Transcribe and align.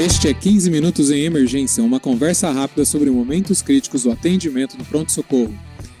Este 0.00 0.28
é 0.28 0.32
15 0.32 0.70
Minutos 0.70 1.10
em 1.10 1.24
Emergência, 1.24 1.84
uma 1.84 2.00
conversa 2.00 2.50
rápida 2.50 2.86
sobre 2.86 3.10
momentos 3.10 3.60
críticos 3.60 4.04
do 4.04 4.10
atendimento 4.10 4.74
no 4.78 4.84
pronto-socorro. 4.86 5.54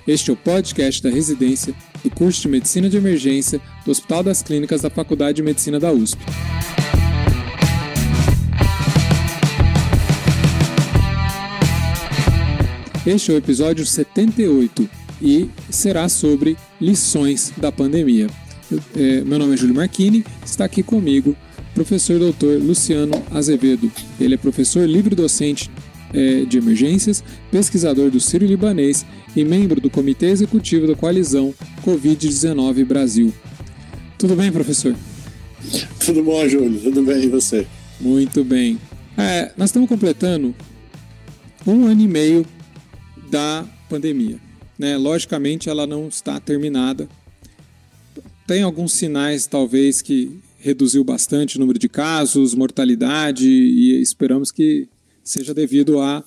Este 0.08 0.30
é 0.30 0.32
o 0.32 0.36
podcast 0.36 1.02
da 1.02 1.10
residência 1.10 1.74
do 2.02 2.08
curso 2.08 2.40
de 2.40 2.48
Medicina 2.48 2.88
de 2.88 2.96
Emergência 2.96 3.60
do 3.84 3.90
Hospital 3.90 4.22
das 4.22 4.42
Clínicas 4.42 4.80
da 4.80 4.88
Faculdade 4.88 5.36
de 5.36 5.42
Medicina 5.42 5.78
da 5.78 5.92
USP. 5.92 6.18
Este 13.06 13.32
é 13.32 13.34
o 13.34 13.36
episódio 13.36 13.84
78 13.84 14.88
e 15.20 15.50
será 15.68 16.08
sobre 16.08 16.56
lições 16.80 17.52
da 17.54 17.70
pandemia. 17.70 18.28
É, 18.96 19.20
meu 19.24 19.38
nome 19.38 19.52
é 19.52 19.56
Júlio 19.58 19.74
Marchini, 19.74 20.24
está 20.42 20.64
aqui 20.64 20.82
comigo 20.82 21.36
professor 21.80 22.18
doutor 22.18 22.60
Luciano 22.60 23.24
Azevedo. 23.30 23.90
Ele 24.20 24.34
é 24.34 24.36
professor 24.36 24.86
livre-docente 24.86 25.70
é, 26.12 26.44
de 26.44 26.58
emergências, 26.58 27.24
pesquisador 27.50 28.10
do 28.10 28.20
Sírio 28.20 28.46
Libanês 28.46 29.06
e 29.34 29.42
membro 29.46 29.80
do 29.80 29.88
Comitê 29.88 30.26
Executivo 30.26 30.86
da 30.86 30.94
Coalizão 30.94 31.54
Covid-19 31.82 32.84
Brasil. 32.84 33.32
Tudo 34.18 34.36
bem, 34.36 34.52
professor? 34.52 34.94
Tudo 36.04 36.22
bom, 36.22 36.46
Júlio? 36.46 36.78
Tudo 36.82 37.02
bem, 37.02 37.24
e 37.24 37.28
você? 37.28 37.66
Muito 37.98 38.44
bem. 38.44 38.78
É, 39.16 39.50
nós 39.56 39.70
estamos 39.70 39.88
completando 39.88 40.54
um 41.66 41.86
ano 41.86 42.02
e 42.02 42.08
meio 42.08 42.44
da 43.30 43.64
pandemia. 43.88 44.36
Né? 44.78 44.98
Logicamente, 44.98 45.70
ela 45.70 45.86
não 45.86 46.08
está 46.08 46.38
terminada. 46.38 47.08
Tem 48.46 48.62
alguns 48.62 48.92
sinais, 48.92 49.46
talvez, 49.46 50.02
que 50.02 50.40
reduziu 50.60 51.02
bastante 51.02 51.56
o 51.56 51.60
número 51.60 51.78
de 51.78 51.88
casos, 51.88 52.54
mortalidade, 52.54 53.48
e 53.48 54.00
esperamos 54.00 54.52
que 54.52 54.86
seja 55.24 55.54
devido 55.54 55.98
à, 55.98 56.22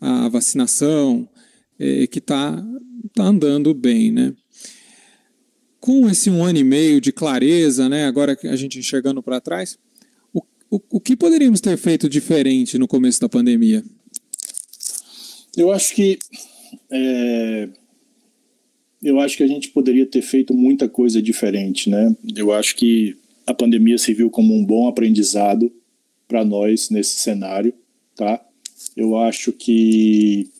à 0.00 0.28
vacinação, 0.28 1.28
é, 1.78 2.06
que 2.06 2.18
está 2.18 2.62
tá 3.14 3.24
andando 3.24 3.72
bem, 3.72 4.12
né? 4.12 4.34
Com 5.80 6.08
esse 6.08 6.28
um 6.28 6.44
ano 6.44 6.58
e 6.58 6.64
meio 6.64 7.00
de 7.00 7.12
clareza, 7.12 7.88
né, 7.88 8.04
agora 8.04 8.36
a 8.44 8.56
gente 8.56 8.78
enxergando 8.78 9.22
para 9.22 9.40
trás, 9.40 9.78
o, 10.34 10.42
o, 10.70 10.80
o 10.90 11.00
que 11.00 11.16
poderíamos 11.16 11.60
ter 11.60 11.76
feito 11.78 12.08
diferente 12.08 12.76
no 12.76 12.86
começo 12.86 13.20
da 13.20 13.28
pandemia? 13.28 13.82
Eu 15.56 15.72
acho 15.72 15.94
que 15.94 16.18
é, 16.90 17.68
eu 19.02 19.18
acho 19.20 19.36
que 19.36 19.42
a 19.42 19.46
gente 19.46 19.70
poderia 19.70 20.04
ter 20.04 20.20
feito 20.20 20.52
muita 20.52 20.88
coisa 20.88 21.22
diferente, 21.22 21.88
né? 21.88 22.14
Eu 22.36 22.52
acho 22.52 22.76
que 22.76 23.16
a 23.48 23.54
pandemia 23.54 23.96
serviu 23.96 24.28
como 24.28 24.54
um 24.54 24.62
bom 24.62 24.86
aprendizado 24.86 25.72
para 26.28 26.44
nós 26.44 26.90
nesse 26.90 27.16
cenário, 27.16 27.72
tá? 28.14 28.44
Eu 28.94 29.16
acho 29.16 29.52
que 29.52 30.50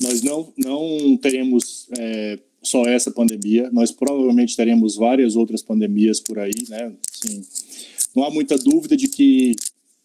nós 0.00 0.22
não, 0.22 0.50
não 0.56 1.14
teremos 1.18 1.88
é, 1.98 2.38
só 2.62 2.86
essa 2.86 3.10
pandemia, 3.10 3.70
nós 3.70 3.92
provavelmente 3.92 4.56
teremos 4.56 4.96
várias 4.96 5.36
outras 5.36 5.62
pandemias 5.62 6.18
por 6.18 6.38
aí, 6.38 6.54
né? 6.70 6.90
Assim, 7.12 7.42
não 8.16 8.24
há 8.24 8.30
muita 8.30 8.56
dúvida 8.56 8.96
de 8.96 9.06
que 9.06 9.54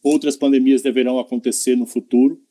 outras 0.03 0.35
pandemias 0.35 0.81
deverão 0.81 1.17
acontecer 1.17 1.77
no 1.77 1.85
futuro 1.85 2.41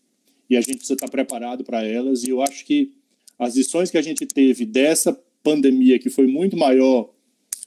e 0.49 0.57
a 0.57 0.63
gente 0.63 0.77
precisa 0.77 0.95
estar 0.95 1.09
preparado 1.09 1.65
para 1.65 1.85
elas. 1.85 2.25
E 2.25 2.31
eu 2.31 2.41
acho 2.41 2.65
que 2.65 2.93
as 3.39 3.57
lições 3.57 3.91
que 3.91 3.99
a 3.99 4.03
gente 4.03 4.25
teve 4.25 4.65
dessa 4.65 5.13
pandemia, 5.43 5.99
que 5.99 6.09
foi 6.09 6.27
muito 6.27 6.57
maior 6.57 7.14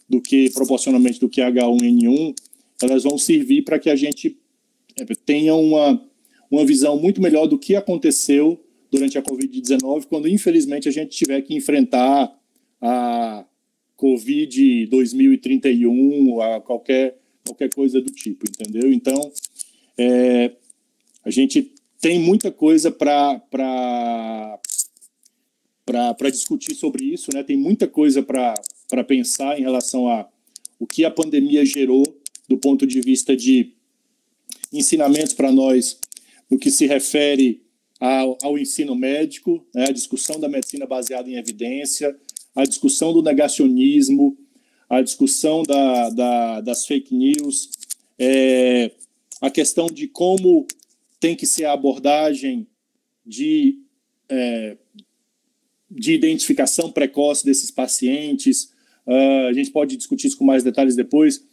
do 0.09 0.22
que 0.22 0.50
proporcionalmente 0.52 1.19
do 1.19 1.30
que 1.30 1.41
H1N1, 1.41 2.36
elas 2.81 3.03
vão 3.03 3.17
servir 3.17 3.63
para 3.63 3.80
que 3.80 3.89
a 3.89 3.95
gente 3.95 4.38
é, 4.97 5.05
tenha 5.25 5.55
uma, 5.55 6.02
uma 6.49 6.66
visão 6.66 6.99
muito 6.99 7.22
melhor 7.22 7.47
do 7.47 7.58
que 7.58 7.75
aconteceu 7.75 8.64
durante 8.92 9.17
a 9.17 9.21
Covid-19, 9.21 10.05
quando 10.05 10.27
infelizmente 10.27 10.87
a 10.87 10.92
gente 10.92 11.15
tiver 11.17 11.42
que 11.42 11.54
enfrentar 11.54 12.33
a 12.82 13.45
Covid 13.95 14.86
2031, 14.87 16.42
a 16.42 16.61
qualquer, 16.61 17.20
qualquer 17.45 17.70
coisa 17.73 17.99
do 17.99 18.11
tipo, 18.11 18.45
entendeu? 18.48 18.93
Então, 18.93 19.32
é, 19.98 20.52
a 21.26 21.32
gente 21.32 21.73
tem 21.99 22.20
muita 22.20 22.52
coisa 22.52 22.92
para 22.92 24.59
discutir 26.32 26.76
sobre 26.76 27.05
isso, 27.05 27.32
né? 27.33 27.43
tem 27.43 27.58
muita 27.58 27.87
coisa 27.87 28.21
para 28.21 28.53
para 28.87 29.03
pensar 29.03 29.59
em 29.59 29.64
relação 29.64 30.08
a 30.08 30.27
o 30.80 30.86
que 30.86 31.03
a 31.03 31.11
pandemia 31.11 31.65
gerou 31.65 32.03
do 32.48 32.58
ponto 32.58 32.86
de 32.86 33.02
vista 33.02 33.36
de 33.36 33.73
ensinamentos 34.71 35.33
para 35.33 35.52
nós 35.52 35.99
no 36.49 36.58
que 36.58 36.71
se 36.71 36.86
refere 36.86 37.61
ao, 37.99 38.37
ao 38.42 38.58
ensino 38.58 38.95
médico, 38.95 39.65
né, 39.73 39.86
a 39.89 39.92
discussão 39.92 40.39
da 40.39 40.47
medicina 40.47 40.86
baseada 40.86 41.30
em 41.30 41.36
evidência, 41.36 42.15
a 42.55 42.64
discussão 42.64 43.11
do 43.11 43.21
negacionismo, 43.21 44.37
a 44.89 45.02
discussão 45.02 45.64
da, 45.64 46.09
da, 46.09 46.61
das 46.61 46.86
fake 46.86 47.14
news, 47.14 47.71
é, 48.17 48.92
a 49.42 49.49
questão 49.49 49.87
de 49.87 50.08
como 50.08 50.65
tem 51.20 51.36
que 51.36 51.45
ser 51.45 51.65
a 51.65 51.73
abordagem 51.73 52.67
de, 53.26 53.80
é, 54.30 54.77
de 55.89 56.14
identificação 56.14 56.92
precoce 56.92 57.45
desses 57.45 57.70
pacientes, 57.70 58.71
Uh, 59.08 59.48
a 59.48 59.54
gente 59.54 59.72
pode 59.72 59.95
discutir 59.95 60.28
isso 60.28 60.38
com 60.38 60.44
mais 60.44 60.64
detalhes 60.64 60.95
depois. 60.95 61.44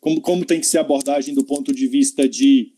Como, 0.00 0.20
como 0.20 0.44
tem 0.44 0.60
que 0.60 0.66
ser 0.66 0.78
a 0.78 0.82
abordagem 0.82 1.34
do 1.34 1.44
ponto 1.44 1.72
de 1.72 1.86
vista 1.86 2.28
de 2.28 2.72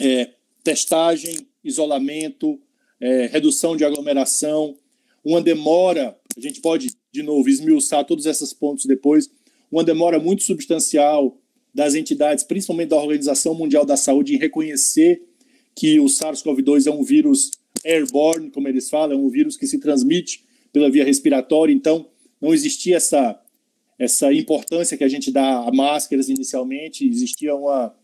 é, 0.00 0.30
testagem, 0.62 1.46
isolamento, 1.62 2.60
é, 3.00 3.26
redução 3.26 3.76
de 3.76 3.84
aglomeração, 3.84 4.76
uma 5.24 5.40
demora, 5.40 6.16
a 6.36 6.40
gente 6.40 6.60
pode, 6.60 6.90
de 7.12 7.22
novo, 7.22 7.48
esmiuçar 7.48 8.04
todos 8.04 8.26
esses 8.26 8.52
pontos 8.52 8.86
depois, 8.86 9.30
uma 9.70 9.84
demora 9.84 10.18
muito 10.18 10.42
substancial 10.42 11.38
das 11.72 11.94
entidades, 11.94 12.42
principalmente 12.44 12.88
da 12.88 12.96
Organização 12.96 13.54
Mundial 13.54 13.84
da 13.84 13.96
Saúde, 13.96 14.34
em 14.34 14.38
reconhecer 14.38 15.22
que 15.74 16.00
o 16.00 16.06
SARS-CoV-2 16.06 16.86
é 16.86 16.90
um 16.90 17.02
vírus 17.02 17.50
airborne, 17.84 18.50
como 18.50 18.68
eles 18.68 18.90
falam, 18.90 19.16
é 19.16 19.20
um 19.20 19.28
vírus 19.28 19.56
que 19.56 19.66
se 19.66 19.78
transmite 19.78 20.44
pela 20.72 20.90
via 20.90 21.04
respiratória. 21.04 21.72
Então, 21.72 22.08
não 22.40 22.54
existia 22.54 22.96
essa, 22.96 23.38
essa 23.98 24.32
importância 24.32 24.96
que 24.96 25.04
a 25.04 25.08
gente 25.08 25.30
dá 25.30 25.58
a 25.58 25.70
máscaras 25.70 26.28
inicialmente, 26.28 27.06
existia 27.06 27.54
uma, 27.54 27.94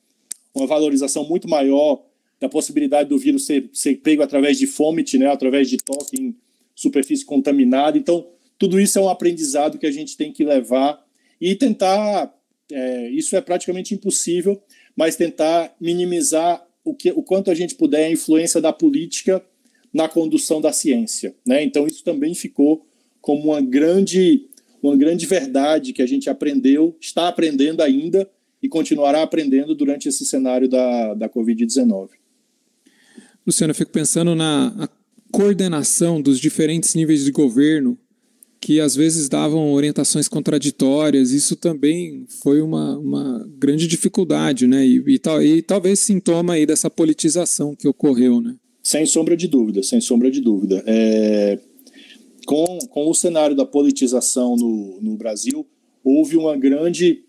uma 0.55 0.67
valorização 0.67 1.27
muito 1.29 1.49
maior 1.49 2.05
da 2.41 2.49
possibilidade 2.49 3.09
do 3.09 3.19
vírus 3.19 3.47
ser, 3.47 3.69
ser 3.73 3.97
pego 3.97 4.23
através 4.23 4.59
de 4.59 4.67
fômite, 4.67 5.19
né, 5.19 5.27
através 5.27 5.71
de 5.71 5.79
toque 5.79 6.21
em 6.21 6.37
superfície 6.75 7.25
contaminada. 7.25 7.97
Então, 7.97 8.29
tudo 8.59 8.79
isso 8.79 8.99
é 8.99 9.03
um 9.03 9.09
aprendizado 9.09 9.79
que 9.79 9.87
a 9.87 9.91
gente 9.91 10.17
tem 10.17 10.33
que 10.33 10.45
levar 10.45 11.03
e 11.41 11.55
tentar. 11.55 12.35
É, 12.71 13.11
isso 13.11 13.37
é 13.37 13.41
praticamente 13.41 13.95
impossível, 13.95 14.61
mas 14.97 15.15
tentar 15.15 15.75
minimizar 15.81 16.67
o, 16.85 16.95
que, 16.95 17.11
o 17.13 17.23
quanto 17.23 17.51
a 17.51 17.55
gente 17.55 17.75
puder 17.77 18.07
a 18.07 18.11
influência 18.11 18.61
da 18.61 18.73
política 18.73 19.45
na 19.93 20.09
condução 20.09 20.61
da 20.61 20.73
ciência. 20.73 21.35
Né? 21.47 21.63
Então, 21.63 21.87
isso 21.87 22.03
também 22.03 22.35
ficou 22.35 22.85
como 23.27 23.51
uma 23.51 23.61
grande, 23.61 24.47
uma 24.81 24.97
grande 24.97 25.27
verdade 25.27 25.93
que 25.93 26.01
a 26.01 26.07
gente 26.07 26.31
aprendeu, 26.31 26.97
está 27.01 27.27
aprendendo 27.27 27.83
ainda 27.83 28.31
e 28.63 28.69
continuará 28.69 29.21
aprendendo 29.21 29.75
durante 29.75 30.09
esse 30.09 30.25
cenário 30.25 30.69
da, 30.69 31.13
da 31.13 31.29
Covid-19. 31.29 32.11
Luciano, 33.45 33.73
eu 33.73 33.75
fico 33.75 33.91
pensando 33.91 34.37
na 34.37 34.89
coordenação 35.33 36.23
dos 36.23 36.39
diferentes 36.39 36.95
níveis 36.95 37.25
de 37.25 37.33
governo 37.33 37.99
que 38.61 38.81
às 38.81 38.95
vezes 38.95 39.29
davam 39.29 39.73
orientações 39.73 40.29
contraditórias. 40.29 41.33
Isso 41.33 41.57
também 41.57 42.27
foi 42.41 42.61
uma, 42.61 42.97
uma 42.97 43.51
grande 43.59 43.89
dificuldade, 43.89 44.69
né? 44.69 44.87
E, 44.87 45.03
e, 45.05 45.19
tal, 45.19 45.43
e 45.43 45.63
talvez 45.63 45.99
sintoma 45.99 46.55
aí 46.55 46.65
dessa 46.65 46.89
politização 46.89 47.75
que 47.75 47.89
ocorreu, 47.89 48.41
né? 48.41 48.55
Sem 48.85 49.05
sombra 49.05 49.37
de 49.37 49.49
dúvida, 49.49 49.83
sem 49.83 50.01
sombra 50.01 50.31
de 50.31 50.41
dúvida. 50.41 50.81
É, 50.87 51.59
com, 52.47 52.79
com 52.89 53.11
o 53.11 53.15
cenário 53.15 53.55
da 53.55 53.67
politização 53.67 54.57
no, 54.57 55.01
no 55.03 55.17
Brasil, 55.17 55.67
houve 56.03 56.37
uma 56.37 56.57
grande 56.57 57.25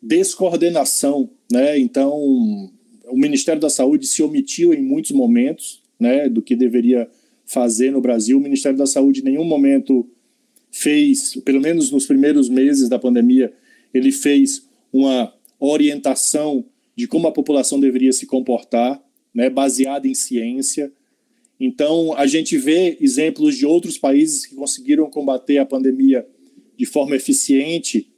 descoordenação, 0.00 1.30
né? 1.50 1.78
Então, 1.78 2.12
o 2.12 3.16
Ministério 3.16 3.60
da 3.60 3.70
Saúde 3.70 4.06
se 4.06 4.22
omitiu 4.22 4.72
em 4.72 4.82
muitos 4.82 5.12
momentos, 5.12 5.82
né, 5.98 6.28
do 6.28 6.42
que 6.42 6.54
deveria 6.54 7.08
fazer 7.46 7.90
no 7.90 8.00
Brasil. 8.00 8.38
O 8.38 8.40
Ministério 8.40 8.78
da 8.78 8.86
Saúde 8.86 9.20
em 9.20 9.24
nenhum 9.24 9.44
momento 9.44 10.08
fez, 10.70 11.36
pelo 11.44 11.60
menos 11.60 11.90
nos 11.90 12.06
primeiros 12.06 12.48
meses 12.48 12.88
da 12.88 12.98
pandemia, 12.98 13.52
ele 13.92 14.10
fez 14.10 14.68
uma 14.92 15.32
orientação 15.58 16.64
de 16.96 17.06
como 17.06 17.28
a 17.28 17.32
população 17.32 17.78
deveria 17.78 18.12
se 18.12 18.26
comportar, 18.26 19.02
né, 19.34 19.48
baseada 19.48 20.08
em 20.08 20.14
ciência. 20.14 20.92
Então, 21.64 22.12
a 22.14 22.26
gente 22.26 22.58
vê 22.58 22.98
exemplos 23.00 23.56
de 23.56 23.64
outros 23.64 23.96
países 23.96 24.44
que 24.44 24.56
conseguiram 24.56 25.08
combater 25.08 25.58
a 25.58 25.64
pandemia 25.64 26.26
de 26.76 26.84
forma 26.84 27.14
eficiente 27.14 28.10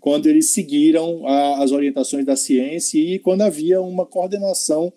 quando 0.00 0.26
eles 0.26 0.48
seguiram 0.48 1.26
a, 1.26 1.62
as 1.62 1.72
orientações 1.72 2.24
da 2.24 2.36
ciência 2.36 2.98
e 2.98 3.18
quando 3.18 3.42
havia 3.42 3.82
uma 3.82 4.06
coordenação 4.06 4.90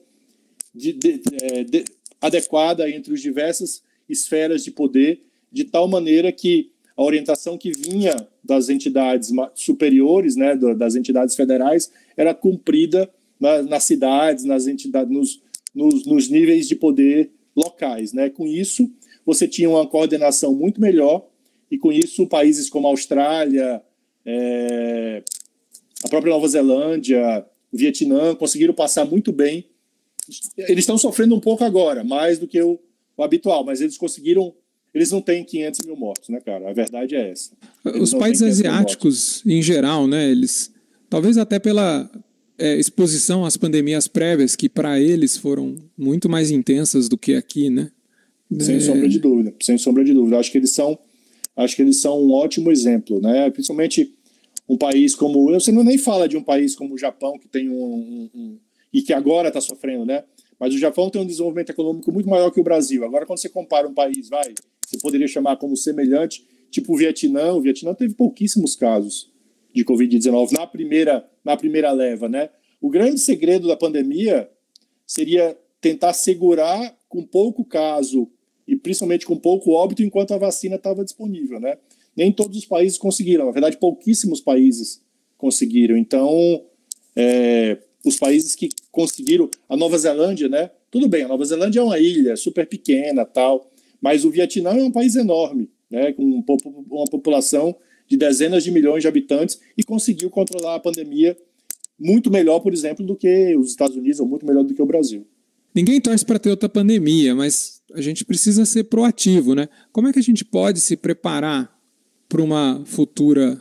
de, 0.74 0.94
de, 0.94 1.22
é, 1.42 1.66
de, 1.66 1.84
adequada 2.22 2.90
entre 2.90 3.16
as 3.16 3.22
diversas 3.22 3.84
esferas 4.08 4.64
de 4.64 4.72
poder, 4.72 5.22
de 5.52 5.66
tal 5.66 5.86
maneira 5.86 6.32
que 6.32 6.72
a 6.96 7.04
orientação 7.04 7.58
que 7.58 7.74
vinha 7.74 8.16
das 8.42 8.70
entidades 8.70 9.30
superiores, 9.56 10.38
né, 10.38 10.56
das 10.56 10.96
entidades 10.96 11.36
federais, 11.36 11.92
era 12.16 12.34
cumprida 12.34 13.10
na, 13.38 13.62
nas 13.62 13.84
cidades, 13.84 14.46
nas 14.46 14.68
entidades, 14.68 15.12
nos, 15.12 15.42
nos, 15.76 16.06
nos 16.06 16.30
níveis 16.30 16.66
de 16.66 16.78
poder 16.78 17.30
locais. 17.56 18.14
Né? 18.14 18.30
Com 18.30 18.48
isso, 18.48 18.90
você 19.26 19.48
tinha 19.48 19.70
uma 19.70 19.88
coordenação 19.88 20.54
muito 20.54 20.80
melhor, 20.80 21.28
e 21.70 21.78
com 21.78 21.92
isso, 21.92 22.28
países 22.28 22.70
como 22.70 22.88
a 22.88 22.92
Austrália, 22.92 23.82
é, 24.26 25.24
a 26.04 26.10
própria 26.10 26.32
Nova 26.32 26.48
Zelândia, 26.48 27.46
o 27.72 27.78
Vietnã 27.78 28.36
conseguiram 28.36 28.74
passar 28.74 29.06
muito 29.06 29.32
bem. 29.32 29.66
Eles 30.56 30.84
estão 30.84 30.98
sofrendo 30.98 31.36
um 31.36 31.40
pouco 31.40 31.64
agora, 31.64 32.04
mais 32.04 32.38
do 32.38 32.48
que 32.48 32.62
o, 32.62 32.80
o 33.18 33.24
habitual, 33.24 33.64
mas 33.64 33.82
eles 33.82 33.98
conseguiram 33.98 34.54
eles 34.94 35.12
não 35.12 35.22
têm 35.22 35.44
500 35.44 35.86
mil 35.88 35.96
mortos, 35.96 36.30
né, 36.30 36.40
cara? 36.40 36.70
A 36.70 36.74
verdade 36.74 37.16
é 37.16 37.32
essa. 37.32 37.52
Eles 37.84 38.02
Os 38.02 38.14
países 38.14 38.44
asiáticos, 38.44 39.42
em 39.44 39.62
geral, 39.62 40.06
né, 40.06 40.30
eles, 40.30 40.72
talvez 41.10 41.36
até 41.38 41.58
pela 41.58 42.10
é, 42.58 42.76
exposição 42.78 43.46
às 43.46 43.58
pandemias 43.58 44.08
prévias, 44.08 44.56
que 44.56 44.70
para 44.70 45.00
eles 45.00 45.38
foram 45.38 45.76
muito 45.98 46.30
mais 46.30 46.52
intensas 46.52 47.10
do 47.10 47.18
que 47.18 47.34
aqui, 47.34 47.70
né? 47.70 47.92
Sem 48.60 48.76
é... 48.76 48.80
sombra 48.80 49.10
de 49.10 49.20
dúvida, 49.20 49.54
sem 49.62 49.78
sombra 49.78 50.04
de 50.04 50.14
dúvida. 50.14 50.38
Acho 50.38 50.52
que 50.52 50.58
eles 50.58 50.72
são, 50.72 50.98
acho 51.58 51.76
que 51.76 51.82
eles 51.82 52.00
são 52.00 52.22
um 52.22 52.32
ótimo 52.32 52.72
exemplo, 52.72 53.20
né? 53.20 53.50
Principalmente 53.50 54.14
um 54.68 54.78
país 54.78 55.16
como, 55.16 55.52
você 55.52 55.72
não 55.72 55.84
nem 55.84 55.98
fala 55.98 56.28
de 56.28 56.38
um 56.38 56.44
país 56.44 56.76
como 56.76 56.94
o 56.94 56.98
Japão 56.98 57.38
que 57.38 57.48
tem 57.48 57.70
um, 57.70 57.74
um, 57.74 58.30
um 58.34 58.58
e 58.94 59.02
que 59.02 59.12
agora 59.12 59.48
está 59.48 59.60
sofrendo, 59.60 60.06
né? 60.06 60.24
Mas 60.60 60.74
o 60.74 60.78
Japão 60.78 61.10
tem 61.10 61.22
um 61.22 61.26
desenvolvimento 61.26 61.72
econômico 61.72 62.12
muito 62.12 62.30
maior 62.30 62.52
que 62.52 62.60
o 62.60 62.64
Brasil. 62.64 63.04
Agora, 63.04 63.26
quando 63.26 63.40
você 63.40 63.50
compara 63.50 63.88
um 63.88 63.94
país, 63.94 64.30
vai, 64.30 64.54
você 64.86 64.98
poderia 65.00 65.28
chamar 65.28 65.58
como 65.58 65.76
semelhante, 65.76 66.46
tipo 66.70 66.94
o 66.94 66.98
Vietnã. 66.98 67.54
O 67.54 67.62
Vietnã 67.62 67.94
teve 67.94 68.14
pouquíssimos 68.14 68.76
casos 68.76 69.33
de 69.74 69.84
Covid-19 69.84 70.52
na 70.52 70.68
primeira, 70.68 71.28
na 71.44 71.58
primeira 71.58 71.92
leva, 71.92 72.30
né? 72.30 72.50
O 72.80 72.90
grande 72.90 73.20
segredo 73.20 73.68
da 73.68 73.76
pandemia 73.76 74.50
seria 75.06 75.58
tentar 75.82 76.14
segurar 76.14 76.96
com 77.10 77.24
pouco 77.24 77.66
caso 77.66 78.30
e 78.68 78.76
principalmente 78.76 79.26
com 79.26 79.38
pouco 79.38 79.72
óbito 79.72 80.04
enquanto 80.04 80.34
a 80.34 80.38
vacina 80.38 80.76
estava 80.76 81.04
disponível, 81.04 81.60
né? 81.60 81.78
Nem 82.16 82.32
todos 82.32 82.58
os 82.58 82.66
países 82.66 82.98
conseguiram, 82.98 83.46
na 83.46 83.52
verdade, 83.52 83.78
pouquíssimos 83.78 84.40
países 84.40 85.02
conseguiram. 85.38 85.98
Então, 85.98 86.64
é, 87.16 87.78
os 88.06 88.18
países 88.18 88.56
que 88.56 88.70
conseguiram, 88.92 89.50
a 89.68 89.76
Nova 89.76 89.98
Zelândia, 89.98 90.48
né? 90.48 90.70
Tudo 90.92 91.08
bem, 91.08 91.24
a 91.24 91.28
Nova 91.28 91.44
Zelândia 91.44 91.80
é 91.80 91.84
uma 91.84 92.00
ilha 92.00 92.36
super 92.36 92.68
pequena, 92.68 93.26
tal, 93.26 93.72
mas 94.00 94.26
o 94.26 94.30
Vietnã 94.30 94.72
é 94.72 94.84
um 94.84 94.92
país 94.92 95.16
enorme, 95.16 95.70
né, 95.90 96.12
com 96.12 96.24
uma 96.24 97.06
população 97.10 97.76
de 98.14 98.18
dezenas 98.18 98.64
de 98.64 98.70
milhões 98.70 99.02
de 99.02 99.08
habitantes 99.08 99.60
e 99.76 99.84
conseguiu 99.84 100.30
controlar 100.30 100.76
a 100.76 100.80
pandemia 100.80 101.36
muito 102.00 102.30
melhor, 102.30 102.60
por 102.60 102.72
exemplo, 102.72 103.04
do 103.04 103.16
que 103.16 103.56
os 103.56 103.72
Estados 103.72 103.98
Unidos, 103.98 104.20
ou 104.20 104.28
muito 104.28 104.46
melhor 104.46 104.64
do 104.64 104.74
que 104.74 104.82
o 104.82 104.86
Brasil. 104.86 105.26
Ninguém 105.74 106.00
torce 106.00 106.24
para 106.24 106.38
ter 106.38 106.52
outra 106.52 106.70
pandemia, 106.70 107.34
mas 107.34 107.82
a 107.92 108.02
gente 108.02 108.24
precisa 108.24 108.66
ser 108.66 108.84
proativo, 108.84 109.56
né? 109.56 109.68
Como 109.92 110.08
é 110.08 110.14
que 110.14 110.20
a 110.20 110.24
gente 110.24 110.46
pode 110.46 110.80
se 110.80 110.96
preparar 110.96 111.76
para 112.30 112.42
uma 112.42 112.84
futura 112.86 113.60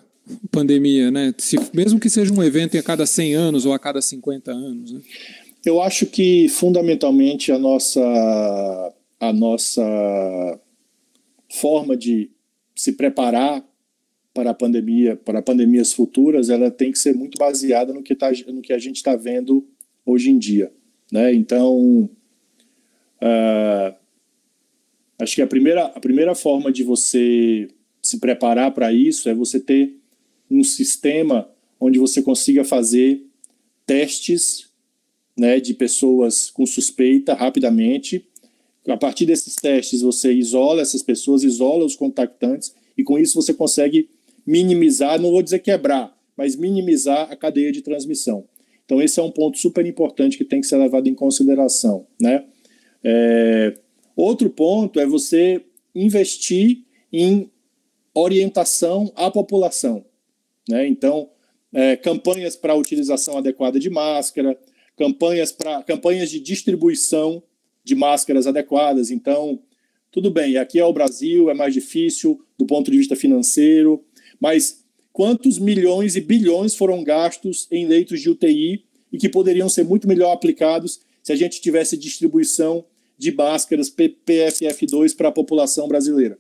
pandemia, 0.51 1.11
né? 1.11 1.35
Se, 1.39 1.57
mesmo 1.73 1.99
que 1.99 2.11
seja 2.11 2.33
um 2.33 2.43
evento 2.43 2.77
a 2.77 2.83
cada 2.83 3.07
100 3.07 3.35
anos 3.35 3.65
ou 3.65 3.73
a 3.73 3.79
cada 3.79 4.03
50 4.03 4.53
anos, 4.53 4.93
né? 4.93 5.01
Eu 5.65 5.81
acho 5.81 6.05
que 6.05 6.49
fundamentalmente 6.49 7.51
a 7.53 7.59
nossa 7.59 8.93
a 9.19 9.33
nossa 9.33 10.61
forma 11.49 11.97
de 11.97 12.31
se 12.75 12.93
preparar 12.93 13.65
para 14.35 14.51
a 14.51 14.55
pandemia, 14.55 15.17
para 15.17 15.43
pandemias 15.43 15.93
futuras, 15.93 16.49
ela 16.49 16.71
tem 16.71 16.91
que 16.91 16.99
ser 16.99 17.15
muito 17.15 17.37
baseada 17.39 17.93
no 17.93 18.03
que, 18.03 18.15
tá, 18.15 18.31
no 18.49 18.63
que 18.63 18.73
a 18.73 18.79
gente 18.79 18.97
está 18.97 19.15
vendo 19.15 19.67
hoje 20.07 20.31
em 20.31 20.39
dia. 20.39 20.73
Né? 21.11 21.35
Então, 21.35 22.09
uh, 23.21 23.95
acho 25.19 25.35
que 25.35 25.43
a 25.43 25.47
primeira, 25.47 25.85
a 25.85 26.01
primeira 26.01 26.35
forma 26.35 26.73
de 26.73 26.83
você 26.83 27.69
se 28.03 28.19
preparar 28.19 28.73
para 28.73 28.93
isso 28.93 29.29
é 29.29 29.35
você 29.35 29.61
ter 29.61 29.97
um 30.51 30.65
sistema 30.65 31.49
onde 31.79 31.99
você 31.99 32.23
consiga 32.23 32.65
fazer 32.65 33.23
testes 33.87 34.71
né, 35.37 35.61
de 35.61 35.75
pessoas 35.75 36.51
com 36.51 36.65
suspeita 36.65 37.35
rapidamente 37.35 38.27
a 38.89 38.97
partir 38.97 39.27
desses 39.27 39.55
testes, 39.55 40.01
você 40.03 40.33
isola 40.33 40.83
essas 40.83 41.03
pessoas, 41.03 41.45
isola 41.45 41.85
os 41.85 41.95
contactantes, 41.95 42.75
e 42.97 43.05
com 43.05 43.19
isso 43.19 43.41
você 43.41 43.55
consegue 43.55 44.09
minimizar, 44.47 45.21
não 45.21 45.31
vou 45.31 45.43
dizer 45.43 45.61
quebrar, 45.61 46.17
mas 46.37 46.57
minimizar 46.57 47.31
a 47.31 47.37
cadeia 47.37 47.73
de 47.73 47.83
transmissão. 47.83 48.47
Então, 48.85 49.01
esse 49.01 49.19
é 49.21 49.23
um 49.23 49.31
ponto 49.31 49.59
super 49.59 49.87
importante 49.87 50.37
que 50.37 50.45
tem 50.45 50.61
que 50.61 50.67
ser 50.67 50.77
levado 50.77 51.09
em 51.09 51.15
consideração. 51.15 52.07
Né? 52.21 52.45
É... 53.03 53.75
Outro 54.15 54.51
ponto 54.51 55.01
é 55.01 55.07
você 55.07 55.65
investir 55.95 56.85
em 57.13 57.51
orientação 58.15 59.11
à 59.15 59.31
população. 59.31 60.05
Né? 60.69 60.87
Então, 60.87 61.31
é, 61.73 61.97
campanhas 61.97 62.55
para 62.55 62.75
utilização 62.75 63.39
adequada 63.39 63.81
de 63.81 63.89
máscara, 63.89 64.59
campanhas, 64.97 65.53
pra, 65.53 65.83
campanhas 65.83 66.31
de 66.31 66.39
distribuição 66.39 67.43
de 67.83 67.95
máscaras 67.95 68.47
adequadas. 68.47 69.11
Então, 69.11 69.59
tudo 70.11 70.31
bem, 70.31 70.57
aqui 70.59 70.79
é 70.79 70.85
o 70.85 70.93
Brasil, 70.93 71.51
é 71.51 71.55
mais 71.55 71.73
difícil 71.73 72.45
do 72.59 72.67
ponto 72.67 72.91
de 72.91 72.99
vista 72.99 73.17
financeiro, 73.17 74.05
mas 74.43 74.85
quantos 75.13 75.57
milhões 75.57 76.17
e 76.17 76.21
bilhões 76.21 76.75
foram 76.75 77.05
gastos 77.05 77.69
em 77.71 77.87
leitos 77.87 78.21
de 78.21 78.29
UTI 78.29 78.85
e 79.13 79.17
que 79.17 79.29
poderiam 79.29 79.69
ser 79.69 79.85
muito 79.85 80.09
melhor 80.09 80.33
aplicados 80.33 81.01
se 81.23 81.31
a 81.33 81.37
gente 81.37 81.61
tivesse 81.61 81.97
distribuição 81.97 82.85
de 83.17 83.31
máscaras 83.31 83.89
PFF2 83.89 85.15
para 85.15 85.29
a 85.29 85.33
população 85.33 85.87
brasileira, 85.87 86.37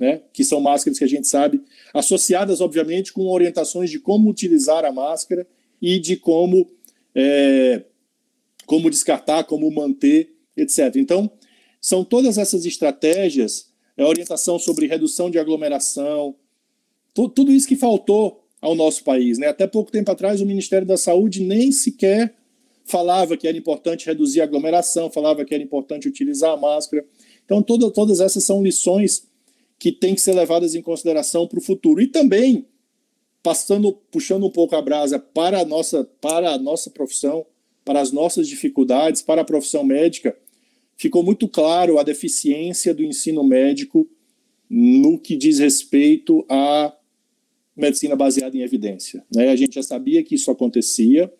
né? 0.00 0.22
que 0.32 0.42
são 0.42 0.60
máscaras 0.60 0.98
que 0.98 1.04
a 1.04 1.08
gente 1.08 1.28
sabe, 1.28 1.62
associadas, 1.92 2.60
obviamente, 2.60 3.12
com 3.12 3.28
orientações 3.28 3.88
de 3.88 4.00
como 4.00 4.28
utilizar 4.28 4.84
a 4.84 4.90
máscara 4.90 5.46
e 5.80 6.00
de 6.00 6.16
como, 6.16 6.68
é, 7.14 7.84
como 8.66 8.90
descartar, 8.90 9.44
como 9.44 9.70
manter 9.70 10.34
etc. 10.56 10.96
Então, 10.96 11.30
são 11.80 12.04
todas 12.04 12.36
essas 12.36 12.66
estratégias, 12.66 13.72
é 13.96 14.04
orientação 14.04 14.58
sobre 14.58 14.88
redução 14.88 15.30
de 15.30 15.38
aglomeração, 15.38 16.34
tudo 17.14 17.52
isso 17.52 17.68
que 17.68 17.76
faltou 17.76 18.44
ao 18.60 18.74
nosso 18.74 19.04
país. 19.04 19.38
Né? 19.38 19.46
Até 19.46 19.66
pouco 19.66 19.92
tempo 19.92 20.10
atrás, 20.10 20.40
o 20.40 20.46
Ministério 20.46 20.86
da 20.86 20.96
Saúde 20.96 21.42
nem 21.42 21.70
sequer 21.70 22.34
falava 22.84 23.36
que 23.36 23.46
era 23.46 23.56
importante 23.56 24.06
reduzir 24.06 24.40
a 24.40 24.44
aglomeração, 24.44 25.10
falava 25.10 25.44
que 25.44 25.54
era 25.54 25.62
importante 25.62 26.08
utilizar 26.08 26.52
a 26.52 26.56
máscara. 26.56 27.04
Então, 27.44 27.62
toda, 27.62 27.90
todas 27.90 28.20
essas 28.20 28.44
são 28.44 28.62
lições 28.62 29.26
que 29.78 29.92
têm 29.92 30.14
que 30.14 30.20
ser 30.20 30.32
levadas 30.32 30.74
em 30.74 30.82
consideração 30.82 31.46
para 31.46 31.58
o 31.58 31.62
futuro. 31.62 32.00
E 32.00 32.06
também, 32.06 32.66
passando, 33.42 33.92
puxando 34.10 34.46
um 34.46 34.50
pouco 34.50 34.74
a 34.74 34.82
brasa 34.82 35.18
para 35.18 35.60
a 35.60 35.64
nossa, 35.64 36.04
para 36.20 36.52
a 36.52 36.58
nossa 36.58 36.90
profissão, 36.90 37.44
para 37.84 38.00
as 38.00 38.12
nossas 38.12 38.48
dificuldades, 38.48 39.20
para 39.20 39.42
a 39.42 39.44
profissão 39.44 39.84
médica, 39.84 40.36
ficou 40.96 41.22
muito 41.22 41.46
claro 41.46 41.98
a 41.98 42.02
deficiência 42.02 42.94
do 42.94 43.02
ensino 43.02 43.44
médico 43.44 44.08
no 44.70 45.18
que 45.18 45.36
diz 45.36 45.58
respeito 45.58 46.44
à 46.48 46.96
medicina 47.76 48.14
baseada 48.14 48.56
em 48.56 48.60
evidência. 48.60 49.24
Né? 49.34 49.48
A 49.50 49.56
gente 49.56 49.74
já 49.74 49.82
sabia 49.82 50.22
que 50.22 50.34
isso 50.34 50.50
acontecia, 50.50 51.32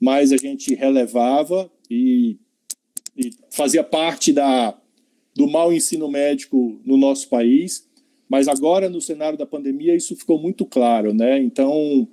mas 0.00 0.32
a 0.32 0.36
gente 0.36 0.74
relevava 0.74 1.70
e, 1.90 2.36
e 3.16 3.30
fazia 3.50 3.82
parte 3.82 4.32
da, 4.32 4.78
do 5.34 5.46
mau 5.46 5.72
ensino 5.72 6.08
médico 6.08 6.80
no 6.84 6.96
nosso 6.96 7.28
país, 7.28 7.88
mas 8.28 8.48
agora 8.48 8.88
no 8.88 9.00
cenário 9.00 9.38
da 9.38 9.46
pandemia 9.46 9.94
isso 9.94 10.16
ficou 10.16 10.40
muito 10.40 10.64
claro, 10.64 11.12
né? 11.12 11.40
Então 11.40 12.08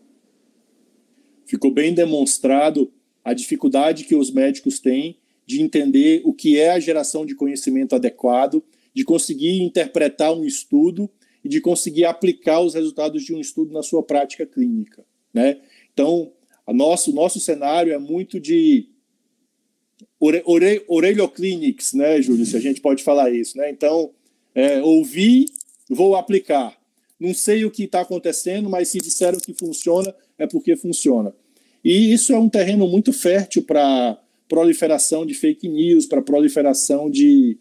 ficou 1.46 1.72
bem 1.72 1.94
demonstrado 1.94 2.92
a 3.24 3.34
dificuldade 3.34 4.04
que 4.04 4.16
os 4.16 4.32
médicos 4.32 4.80
têm 4.80 5.18
de 5.46 5.62
entender 5.62 6.22
o 6.24 6.34
que 6.34 6.58
é 6.58 6.72
a 6.72 6.80
geração 6.80 7.26
de 7.26 7.36
conhecimento 7.36 7.96
adequado, 7.96 8.64
de 8.94 9.04
conseguir 9.04 9.62
interpretar 9.62 10.34
um 10.34 10.46
estudo 10.46 11.10
e 11.44 11.50
de 11.50 11.60
conseguir 11.60 12.06
aplicar 12.06 12.62
os 12.62 12.74
resultados 12.74 13.24
de 13.24 13.34
um 13.34 13.40
estudo 13.40 13.74
na 13.74 13.84
sua 13.84 14.02
prática 14.02 14.46
clínica. 14.46 15.04
Né? 15.34 15.60
Então, 15.94 16.32
o 16.66 16.74
nosso, 16.74 17.12
nosso 17.14 17.40
cenário 17.40 17.92
é 17.92 17.98
muito 17.98 18.40
de 18.40 18.88
ore, 20.20 20.42
ore, 20.46 21.16
né, 21.96 22.22
Júlio, 22.22 22.46
se 22.46 22.56
a 22.56 22.60
gente 22.60 22.80
pode 22.80 23.04
falar 23.04 23.32
isso. 23.32 23.58
Né? 23.58 23.70
Então, 23.70 24.12
é, 24.56 24.82
ouvir, 24.82 25.46
vou 25.90 26.16
aplicar. 26.16 26.78
não 27.20 27.34
sei 27.34 27.66
o 27.66 27.72
que 27.72 27.84
está 27.84 28.02
acontecendo, 28.02 28.70
mas 28.70 28.90
se 28.90 29.00
disseram 29.00 29.40
que 29.40 29.54
funciona, 29.54 30.14
é 30.38 30.48
porque 30.48 30.76
funciona. 30.76 31.34
E 31.84 32.14
isso 32.14 32.32
é 32.34 32.40
um 32.40 32.50
terreno 32.50 32.88
muito 32.88 33.12
fértil 33.12 33.64
para 33.64 34.18
proliferação 34.48 35.26
de 35.26 35.34
fake 35.34 35.68
news, 35.68 36.06
para 36.06 36.22
proliferação 36.22 37.10
de, 37.10 37.58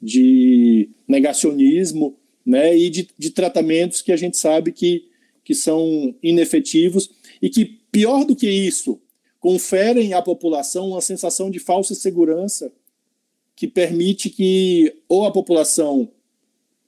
de 0.00 0.88
negacionismo 1.08 2.16
né, 2.44 2.76
e 2.76 2.90
de, 2.90 3.08
de 3.18 3.30
tratamentos 3.30 4.02
que 4.02 4.12
a 4.12 4.16
gente 4.16 4.36
sabe 4.36 4.72
que, 4.72 5.08
que 5.42 5.54
são 5.54 6.14
inefetivos 6.22 7.10
e 7.40 7.48
que, 7.48 7.64
pior 7.90 8.24
do 8.24 8.36
que 8.36 8.48
isso, 8.48 9.00
conferem 9.40 10.14
à 10.14 10.22
população 10.22 10.90
uma 10.90 11.00
sensação 11.00 11.50
de 11.50 11.58
falsa 11.58 11.94
segurança 11.94 12.72
que 13.56 13.68
permite 13.68 14.30
que 14.30 14.94
ou 15.08 15.24
a 15.24 15.32
população 15.32 16.10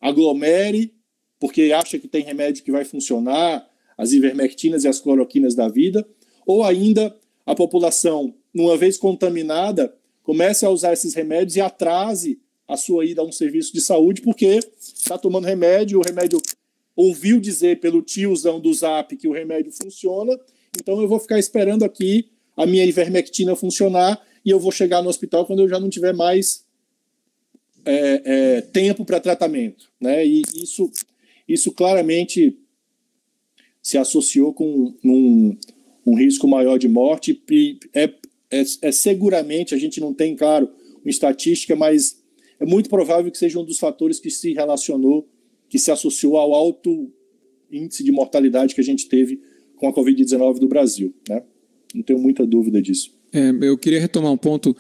aglomere, 0.01 0.93
porque 1.39 1.73
acha 1.73 1.99
que 1.99 2.09
tem 2.09 2.25
remédio 2.25 2.65
que 2.65 2.73
vai 2.73 2.85
funcionar, 2.85 3.69
as 3.97 4.13
ivermectinas 4.13 4.85
e 4.85 4.89
as 4.89 5.01
cloroquinas 5.01 5.55
da 5.55 5.69
vida, 5.69 6.07
ou 6.47 6.63
ainda 6.63 7.17
a 7.45 7.55
população, 7.55 8.35
uma 8.55 8.77
vez 8.77 8.97
contaminada, 8.97 9.95
comece 10.23 10.67
a 10.67 10.71
usar 10.71 10.93
esses 10.93 11.15
remédios 11.15 11.57
e 11.57 11.61
atrase 11.61 12.41
a 12.69 12.77
sua 12.77 13.05
ida 13.05 13.21
a 13.23 13.25
um 13.25 13.33
serviço 13.33 13.73
de 13.73 13.81
saúde, 13.81 14.23
porque 14.23 14.61
está 14.79 15.17
tomando 15.17 15.45
remédio, 15.45 15.99
o 15.99 16.03
remédio 16.03 16.41
ouviu 16.95 17.39
dizer 17.39 17.81
pelo 17.81 18.03
tiozão 18.03 18.61
do 18.61 18.73
zap 18.73 19.17
que 19.17 19.29
o 19.29 19.33
remédio 19.33 19.73
funciona, 19.73 20.39
então 20.79 21.01
eu 21.01 21.09
vou 21.09 21.19
ficar 21.19 21.39
esperando 21.39 21.85
aqui 21.85 22.29
a 22.57 22.67
minha 22.67 22.85
ivermectina 22.85 23.55
funcionar 23.55 24.21
e 24.45 24.51
eu 24.51 24.59
vou 24.59 24.73
chegar 24.73 25.03
no 25.03 25.09
hospital 25.09 25.45
quando 25.45 25.61
eu 25.61 25.69
já 25.69 25.79
não 25.79 25.91
tiver 25.91 26.15
mais 26.15 26.65
é, 27.85 28.23
é, 28.25 28.61
tempo 28.61 29.05
para 29.05 29.21
tratamento. 29.21 29.91
Né? 30.01 30.27
E 30.27 30.43
isso, 30.55 30.91
isso 31.49 31.73
claramente 31.73 32.59
se 33.83 33.99
associou 33.99 34.53
com 34.53 34.95
um, 35.05 35.57
um 36.05 36.17
risco 36.17 36.49
maior 36.49 36.79
de 36.79 36.89
morte. 36.89 37.41
É, 37.95 38.05
é, 38.51 38.65
é 38.83 38.93
seguramente, 38.93 39.75
a 39.75 39.79
gente 39.79 40.01
não 40.01 40.13
tem, 40.13 40.35
claro, 40.35 40.69
uma 41.05 41.11
estatística, 41.11 41.77
mas 41.77 42.21
é 42.59 42.67
muito 42.67 42.89
provável 42.89 43.31
que 43.31 43.39
seja 43.39 43.59
um 43.59 43.65
dos 43.65 43.79
fatores 43.79 44.19
que 44.19 44.31
se 44.31 44.53
relacionou, 44.53 45.29
que 45.69 45.79
se 45.79 45.91
associou 45.91 46.37
ao 46.37 46.55
alto 46.55 47.11
índice 47.71 48.03
de 48.03 48.13
mortalidade 48.13 48.75
que 48.75 48.81
a 48.81 48.85
gente 48.85 49.09
teve 49.09 49.41
com 49.77 49.89
a 49.89 49.93
Covid-19 49.93 50.59
do 50.59 50.69
Brasil. 50.69 51.15
Né? 51.29 51.43
Não 51.95 52.03
tenho 52.03 52.19
muita 52.19 52.47
dúvida 52.47 52.81
disso. 52.81 53.15
É, 53.33 53.51
eu 53.63 53.77
queria 53.77 54.01
retomar 54.01 54.33
um 54.33 54.37
ponto 54.37 54.77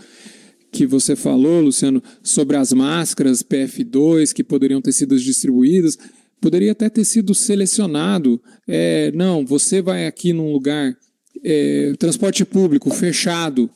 que 0.72 0.86
você 0.86 1.16
falou, 1.16 1.60
Luciano, 1.60 2.02
sobre 2.22 2.56
as 2.56 2.72
máscaras 2.72 3.42
PF2 3.42 4.32
que 4.32 4.44
poderiam 4.44 4.80
ter 4.80 4.92
sido 4.92 5.18
distribuídas. 5.18 5.98
Poderia 6.40 6.72
até 6.72 6.88
ter 6.88 7.04
sido 7.04 7.34
selecionado. 7.34 8.40
É, 8.66 9.10
não, 9.12 9.44
você 9.44 9.80
vai 9.80 10.06
aqui 10.06 10.32
num 10.32 10.52
lugar, 10.52 10.96
é, 11.42 11.92
transporte 11.98 12.44
público 12.44 12.90
fechado, 12.90 13.70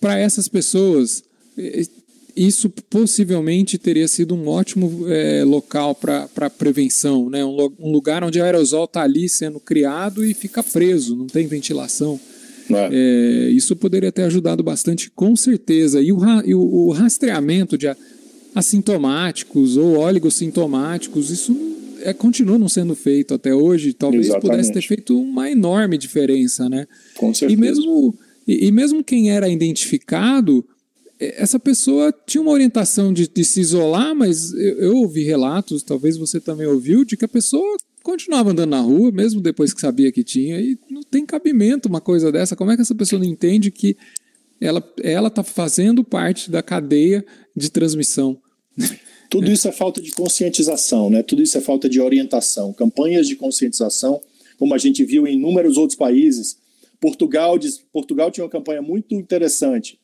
para 0.00 0.18
essas 0.18 0.48
pessoas 0.48 1.24
é, 1.56 1.82
isso 2.36 2.68
possivelmente 2.68 3.78
teria 3.78 4.08
sido 4.08 4.34
um 4.34 4.48
ótimo 4.48 5.06
é, 5.08 5.44
local 5.44 5.94
para 5.94 6.50
prevenção, 6.50 7.30
né? 7.30 7.44
Um, 7.44 7.72
um, 7.78 7.92
lugar 7.92 8.24
onde 8.24 8.40
o 8.40 8.44
aerosol 8.44 8.84
está 8.84 9.02
ali 9.02 9.28
sendo 9.28 9.60
criado 9.60 10.24
e 10.24 10.34
fica 10.34 10.62
preso, 10.62 11.14
não 11.14 11.26
tem 11.26 11.46
ventilação. 11.46 12.18
É. 12.70 12.88
É, 12.92 13.50
isso 13.50 13.76
poderia 13.76 14.10
ter 14.10 14.22
ajudado 14.22 14.62
bastante, 14.62 15.10
com 15.10 15.36
certeza. 15.36 16.00
E 16.02 16.12
o, 16.12 16.18
e 16.44 16.54
o, 16.54 16.60
o 16.60 16.90
rastreamento 16.92 17.78
de 17.78 17.86
assintomáticos 18.54 19.76
ou 19.76 19.98
oligossintomáticos, 19.98 21.30
isso 21.30 21.56
é, 22.00 22.12
continua 22.12 22.58
não 22.58 22.68
sendo 22.68 22.94
feito 22.94 23.34
até 23.34 23.54
hoje. 23.54 23.92
Talvez 23.92 24.26
Exatamente. 24.26 24.50
pudesse 24.50 24.72
ter 24.72 24.82
feito 24.82 25.20
uma 25.20 25.50
enorme 25.50 25.96
diferença, 25.98 26.68
né? 26.68 26.86
Com 27.16 27.32
certeza. 27.32 27.58
E 27.58 27.60
mesmo, 27.60 28.14
e, 28.46 28.66
e 28.66 28.72
mesmo 28.72 29.04
quem 29.04 29.30
era 29.30 29.48
identificado 29.48 30.64
essa 31.18 31.58
pessoa 31.58 32.12
tinha 32.26 32.42
uma 32.42 32.50
orientação 32.50 33.12
de, 33.12 33.28
de 33.28 33.44
se 33.44 33.60
isolar, 33.60 34.14
mas 34.14 34.52
eu, 34.52 34.78
eu, 34.80 34.96
ouvi 34.96 35.22
relatos, 35.22 35.82
talvez 35.82 36.16
você 36.16 36.40
também 36.40 36.66
ouviu, 36.66 37.04
de 37.04 37.16
que 37.16 37.24
a 37.24 37.28
pessoa 37.28 37.76
continuava 38.02 38.50
andando 38.50 38.70
na 38.70 38.80
rua, 38.80 39.12
mesmo 39.12 39.40
depois 39.40 39.72
que 39.72 39.80
sabia 39.80 40.12
que 40.12 40.24
tinha, 40.24 40.60
e 40.60 40.78
não 40.90 41.02
tem 41.02 41.24
cabimento 41.24 41.88
uma 41.88 42.00
coisa 42.00 42.30
dessa. 42.32 42.56
Como 42.56 42.70
é 42.70 42.76
que 42.76 42.82
essa 42.82 42.94
pessoa 42.94 43.20
não 43.20 43.28
entende 43.28 43.70
que 43.70 43.96
ela 44.60 45.28
está 45.28 45.42
fazendo 45.42 46.02
parte 46.02 46.50
da 46.50 46.62
cadeia 46.62 47.24
de 47.56 47.70
transmissão? 47.70 48.38
Tudo 49.30 49.50
isso 49.50 49.66
é 49.66 49.72
falta 49.72 50.00
de 50.00 50.12
conscientização, 50.12 51.10
né? 51.10 51.20
tudo 51.20 51.42
isso 51.42 51.58
é 51.58 51.60
falta 51.60 51.88
de 51.88 52.00
orientação. 52.00 52.72
Campanhas 52.72 53.26
de 53.26 53.34
conscientização, 53.34 54.20
como 54.56 54.74
a 54.74 54.78
gente 54.78 55.04
viu 55.04 55.26
em 55.26 55.34
inúmeros 55.34 55.76
outros 55.76 55.98
países. 55.98 56.56
Portugal, 57.00 57.58
Portugal 57.92 58.30
tinha 58.30 58.44
uma 58.44 58.50
campanha 58.50 58.80
muito 58.80 59.12
interessante 59.12 59.98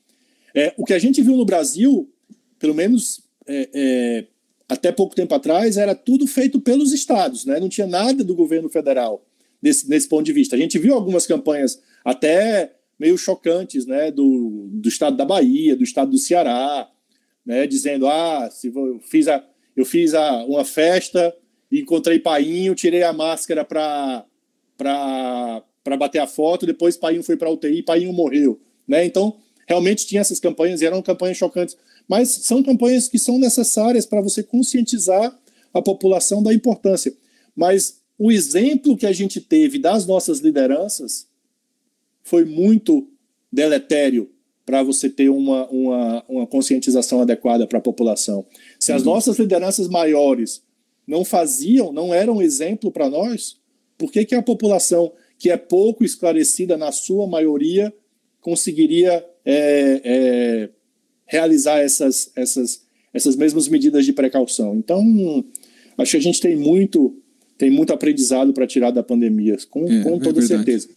é, 0.54 0.75
o 0.76 0.85
que 0.85 0.95
a 0.95 0.99
gente 0.99 1.23
viu 1.23 1.37
no 1.37 1.45
Brasil, 1.45 2.11
pelo 2.59 2.75
menos 2.75 3.23
é, 3.47 3.71
é, 3.73 4.26
até 4.69 4.92
pouco 4.92 5.14
tempo 5.14 5.35
atrás, 5.35 5.76
era 5.76 5.95
tudo 5.95 6.26
feito 6.26 6.61
pelos 6.61 6.92
estados, 6.92 7.45
né? 7.45 7.59
não 7.59 7.69
tinha 7.69 7.87
nada 7.87 8.23
do 8.23 8.35
governo 8.35 8.69
federal 8.69 9.25
nesse, 9.62 9.88
nesse 9.88 10.09
ponto 10.09 10.25
de 10.25 10.33
vista. 10.33 10.57
A 10.57 10.59
gente 10.59 10.78
viu 10.78 10.95
algumas 10.95 11.26
campanhas 11.26 11.80
até 12.04 12.75
meio 12.99 13.16
chocantes 13.16 13.87
né? 13.87 14.11
do, 14.11 14.69
do 14.73 14.88
estado 14.88 15.16
da 15.16 15.25
Bahia, 15.25 15.76
do 15.76 15.85
estado 15.85 16.11
do 16.11 16.19
Ceará, 16.19 16.88
né? 17.45 17.66
dizendo: 17.66 18.07
ah, 18.07 18.49
se 18.50 18.69
eu 18.69 19.00
fiz, 19.00 19.26
a, 19.26 19.45
eu 19.76 19.85
fiz 19.85 20.14
a, 20.14 20.45
uma 20.45 20.64
festa 20.64 21.35
encontrei 21.78 22.19
Painho, 22.19 22.75
tirei 22.75 23.02
a 23.02 23.12
máscara 23.12 23.64
para 23.64 24.26
bater 25.99 26.19
a 26.19 26.26
foto, 26.26 26.66
depois 26.66 26.97
Painho 26.97 27.23
foi 27.23 27.37
para 27.37 27.50
UTI 27.50 27.83
Painho 27.83 28.12
morreu. 28.12 28.61
Né? 28.88 29.04
Então, 29.04 29.37
realmente 29.70 30.04
tinha 30.04 30.20
essas 30.20 30.40
campanhas 30.40 30.82
e 30.82 30.84
eram 30.84 31.00
campanhas 31.00 31.36
chocantes, 31.36 31.76
mas 32.08 32.28
são 32.28 32.60
campanhas 32.60 33.06
que 33.06 33.20
são 33.20 33.38
necessárias 33.38 34.04
para 34.04 34.20
você 34.20 34.42
conscientizar 34.42 35.32
a 35.72 35.80
população 35.80 36.42
da 36.42 36.52
importância. 36.52 37.14
Mas 37.54 38.00
o 38.18 38.32
exemplo 38.32 38.96
que 38.96 39.06
a 39.06 39.12
gente 39.12 39.40
teve 39.40 39.78
das 39.78 40.04
nossas 40.08 40.40
lideranças 40.40 41.28
foi 42.24 42.44
muito 42.44 43.08
deletério 43.52 44.28
para 44.66 44.82
você 44.82 45.08
ter 45.08 45.28
uma, 45.28 45.68
uma, 45.68 46.24
uma 46.28 46.46
conscientização 46.48 47.20
adequada 47.20 47.64
para 47.64 47.78
a 47.78 47.82
população. 47.82 48.44
Se 48.76 48.90
as 48.90 49.02
uhum. 49.02 49.12
nossas 49.12 49.38
lideranças 49.38 49.88
maiores 49.88 50.64
não 51.06 51.24
faziam, 51.24 51.92
não 51.92 52.12
eram 52.12 52.42
exemplo 52.42 52.90
para 52.90 53.08
nós, 53.08 53.56
por 53.96 54.10
que, 54.10 54.24
que 54.24 54.34
a 54.34 54.42
população, 54.42 55.12
que 55.38 55.48
é 55.48 55.56
pouco 55.56 56.04
esclarecida 56.04 56.76
na 56.76 56.90
sua 56.90 57.28
maioria, 57.28 57.94
conseguiria 58.40 59.25
é, 59.44 60.00
é, 60.04 60.68
realizar 61.26 61.78
essas, 61.78 62.30
essas, 62.35 62.82
essas 63.12 63.37
mesmas 63.37 63.68
medidas 63.68 64.04
de 64.04 64.12
precaução. 64.12 64.75
Então, 64.76 65.04
acho 65.99 66.12
que 66.12 66.16
a 66.16 66.23
gente 66.23 66.40
tem 66.40 66.56
muito, 66.56 67.16
tem 67.59 67.70
muito 67.70 67.92
aprendizado 67.92 68.52
para 68.52 68.66
tirar 68.66 68.90
da 68.90 69.02
pandemia, 69.02 69.56
com, 69.70 69.85
é, 69.87 70.02
com 70.02 70.16
é 70.16 70.20
toda 70.20 70.42
certeza. 70.42 70.88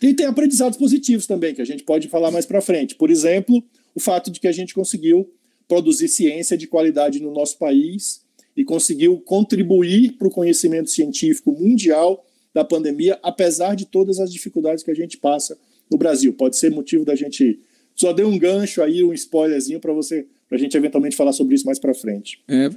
E 0.00 0.14
tem 0.14 0.26
aprendizados 0.26 0.78
positivos 0.78 1.26
também, 1.26 1.54
que 1.54 1.62
a 1.62 1.66
gente 1.66 1.82
pode 1.82 2.08
falar 2.08 2.30
mais 2.30 2.46
para 2.46 2.60
frente. 2.60 2.94
Por 2.94 3.10
exemplo, 3.10 3.62
o 3.94 4.00
fato 4.00 4.30
de 4.30 4.38
que 4.38 4.46
a 4.46 4.52
gente 4.52 4.74
conseguiu 4.74 5.28
produzir 5.66 6.08
ciência 6.08 6.56
de 6.56 6.66
qualidade 6.66 7.20
no 7.20 7.32
nosso 7.32 7.58
país 7.58 8.22
e 8.56 8.64
conseguiu 8.64 9.18
contribuir 9.20 10.12
para 10.12 10.28
o 10.28 10.30
conhecimento 10.30 10.90
científico 10.90 11.52
mundial 11.52 12.24
da 12.54 12.64
pandemia, 12.64 13.18
apesar 13.22 13.74
de 13.74 13.86
todas 13.86 14.18
as 14.18 14.32
dificuldades 14.32 14.82
que 14.82 14.90
a 14.90 14.94
gente 14.94 15.18
passa 15.18 15.58
no 15.90 15.98
Brasil. 15.98 16.32
Pode 16.32 16.56
ser 16.56 16.70
motivo 16.70 17.04
da 17.04 17.14
gente 17.14 17.60
só 17.94 18.12
dei 18.12 18.24
um 18.24 18.38
gancho 18.38 18.80
aí, 18.80 19.02
um 19.02 19.12
spoilerzinho 19.12 19.80
para 19.80 19.92
você, 19.92 20.24
para 20.48 20.56
a 20.56 20.60
gente 20.60 20.76
eventualmente 20.76 21.16
falar 21.16 21.32
sobre 21.32 21.56
isso 21.56 21.66
mais 21.66 21.80
para 21.80 21.92
frente. 21.92 22.40
É, 22.46 22.70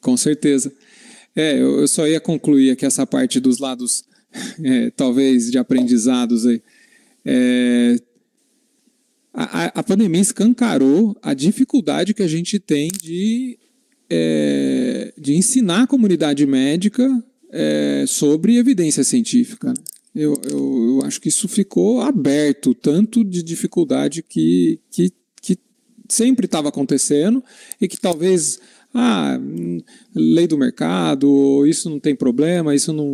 com 0.00 0.16
certeza. 0.16 0.72
É, 1.34 1.60
eu 1.60 1.86
só 1.86 2.08
ia 2.08 2.18
concluir 2.18 2.70
aqui 2.70 2.86
essa 2.86 3.06
parte 3.06 3.38
dos 3.38 3.58
lados, 3.58 4.04
é, 4.64 4.90
talvez, 4.90 5.50
de 5.50 5.58
aprendizados 5.58 6.46
aí. 6.46 6.62
É, 7.22 7.96
a, 9.34 9.80
a, 9.80 9.82
pandemia 9.82 10.22
escancarou 10.22 11.14
a 11.20 11.34
dificuldade 11.34 12.14
que 12.14 12.22
a 12.22 12.28
gente 12.28 12.58
tem 12.58 12.88
de, 12.88 13.58
é, 14.08 15.12
de 15.18 15.34
ensinar 15.34 15.82
a 15.82 15.86
comunidade 15.86 16.46
médica 16.46 17.06
é, 17.50 18.04
sobre 18.08 18.56
evidência 18.56 19.04
científica. 19.04 19.74
Eu, 20.16 20.40
eu, 20.50 20.86
eu 20.88 21.04
acho 21.04 21.20
que 21.20 21.28
isso 21.28 21.46
ficou 21.46 22.00
aberto, 22.00 22.74
tanto 22.74 23.22
de 23.22 23.42
dificuldade 23.42 24.22
que, 24.22 24.80
que, 24.90 25.12
que 25.42 25.58
sempre 26.08 26.46
estava 26.46 26.70
acontecendo 26.70 27.44
e 27.78 27.86
que 27.86 28.00
talvez 28.00 28.58
ah, 28.94 29.38
lei 30.14 30.46
do 30.46 30.56
mercado, 30.56 31.66
isso 31.66 31.90
não 31.90 32.00
tem 32.00 32.16
problema, 32.16 32.74
isso 32.74 32.94
não, 32.94 33.06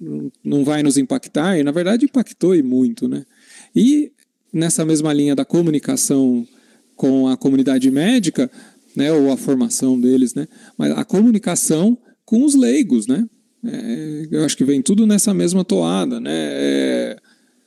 não, 0.00 0.32
não 0.44 0.64
vai 0.64 0.80
nos 0.80 0.96
impactar, 0.96 1.58
e 1.58 1.64
na 1.64 1.72
verdade 1.72 2.04
impactou 2.04 2.54
e 2.54 2.62
muito, 2.62 3.08
né? 3.08 3.26
E 3.74 4.12
nessa 4.52 4.84
mesma 4.84 5.12
linha 5.12 5.34
da 5.34 5.44
comunicação 5.44 6.46
com 6.94 7.26
a 7.26 7.36
comunidade 7.36 7.90
médica, 7.90 8.48
né, 8.94 9.12
ou 9.12 9.32
a 9.32 9.36
formação 9.36 10.00
deles, 10.00 10.34
né, 10.34 10.46
mas 10.76 10.92
a 10.92 11.04
comunicação 11.04 11.98
com 12.24 12.44
os 12.44 12.54
leigos, 12.54 13.08
né? 13.08 13.28
É, 13.64 14.28
eu 14.30 14.44
acho 14.44 14.56
que 14.56 14.64
vem 14.64 14.80
tudo 14.80 15.06
nessa 15.06 15.34
mesma 15.34 15.64
toada, 15.64 16.20
né? 16.20 16.32
É, 16.32 17.16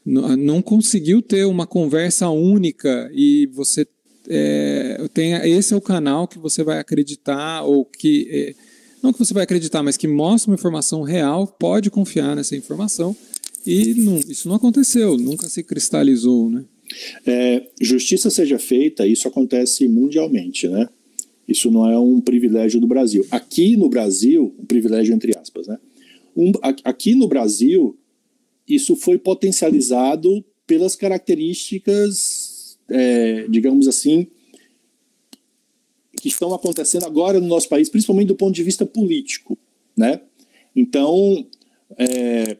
não 0.05 0.61
conseguiu 0.61 1.21
ter 1.21 1.45
uma 1.45 1.67
conversa 1.67 2.27
única 2.29 3.09
e 3.13 3.47
você 3.53 3.85
é, 4.27 4.99
tem 5.13 5.33
esse 5.33 5.73
é 5.73 5.77
o 5.77 5.81
canal 5.81 6.27
que 6.27 6.39
você 6.39 6.63
vai 6.63 6.79
acreditar 6.79 7.63
ou 7.63 7.85
que 7.85 8.27
é, 8.31 8.55
não 9.03 9.13
que 9.13 9.19
você 9.19 9.33
vai 9.33 9.43
acreditar, 9.43 9.83
mas 9.83 9.97
que 9.97 10.07
mostra 10.07 10.49
uma 10.49 10.55
informação 10.55 11.01
real, 11.01 11.47
pode 11.47 11.89
confiar 11.89 12.35
nessa 12.35 12.55
informação 12.55 13.15
e 13.65 13.93
não, 13.95 14.17
isso 14.17 14.47
não 14.47 14.55
aconteceu, 14.55 15.17
nunca 15.17 15.47
se 15.49 15.63
cristalizou, 15.63 16.49
né? 16.49 16.65
É, 17.25 17.63
justiça 17.79 18.29
seja 18.29 18.59
feita, 18.59 19.07
isso 19.07 19.27
acontece 19.27 19.87
mundialmente, 19.87 20.67
né? 20.67 20.89
Isso 21.47 21.69
não 21.69 21.89
é 21.89 21.97
um 21.99 22.21
privilégio 22.21 22.79
do 22.79 22.87
Brasil. 22.87 23.25
Aqui 23.31 23.75
no 23.75 23.89
Brasil, 23.89 24.55
um 24.57 24.65
privilégio 24.65 25.13
entre 25.13 25.37
aspas, 25.37 25.67
né? 25.67 25.77
Um, 26.35 26.51
aqui 26.61 27.13
no 27.13 27.27
Brasil, 27.27 27.97
isso 28.67 28.95
foi 28.95 29.17
potencializado 29.17 30.43
pelas 30.65 30.95
características, 30.95 32.77
é, 32.89 33.47
digamos 33.49 33.87
assim, 33.87 34.27
que 36.21 36.29
estão 36.29 36.53
acontecendo 36.53 37.05
agora 37.05 37.39
no 37.39 37.47
nosso 37.47 37.67
país, 37.67 37.89
principalmente 37.89 38.27
do 38.27 38.35
ponto 38.35 38.53
de 38.53 38.63
vista 38.63 38.85
político, 38.85 39.57
né? 39.97 40.21
Então, 40.75 41.45
é, 41.97 42.57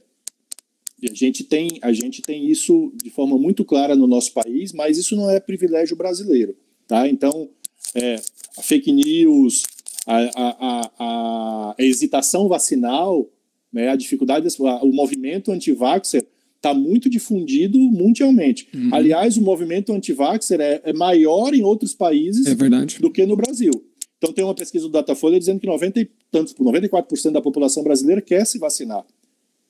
a 1.10 1.14
gente 1.14 1.44
tem 1.44 1.80
a 1.82 1.94
gente 1.94 2.22
tem 2.22 2.50
isso 2.50 2.92
de 3.02 3.10
forma 3.10 3.38
muito 3.38 3.64
clara 3.64 3.96
no 3.96 4.08
nosso 4.08 4.34
país, 4.34 4.74
mas 4.74 4.98
isso 4.98 5.16
não 5.16 5.30
é 5.30 5.40
privilégio 5.40 5.96
brasileiro, 5.96 6.56
tá? 6.88 7.08
Então, 7.08 7.50
é, 7.96 8.16
a 8.58 8.62
fake 8.62 8.92
news, 8.92 9.64
a, 10.08 10.18
a, 10.18 10.90
a, 11.00 11.76
a 11.78 11.84
hesitação 11.84 12.48
vacinal, 12.48 13.30
né, 13.72 13.90
a 13.90 13.96
dificuldade, 13.96 14.48
o 14.60 14.92
movimento 14.92 15.52
anti-vaxxer 15.52 16.26
está 16.58 16.74
muito 16.74 17.10
difundido 17.10 17.80
mundialmente. 17.80 18.68
Uhum. 18.74 18.94
Aliás, 18.94 19.36
o 19.38 19.42
movimento 19.42 19.92
anti-vaxxer 19.94 20.62
é, 20.62 20.82
é, 20.84 20.94
maior 20.94 21.54
em 21.54 21.64
outros 21.64 21.94
países 21.94 22.46
é 22.46 22.56
do 23.00 23.12
que 23.12 23.26
no 23.26 23.36
Brasil. 23.36 23.72
Então 24.18 24.32
tem 24.32 24.44
uma 24.44 24.54
pesquisa 24.54 24.86
do 24.86 24.92
Datafolha 24.92 25.40
dizendo 25.40 25.60
que 25.60 25.66
90 25.66 26.08
tantos, 26.30 26.54
94% 26.54 27.32
da 27.32 27.42
população 27.42 27.84
brasileira 27.84 28.22
quer 28.22 28.46
se 28.46 28.60
vacinar 28.60 29.04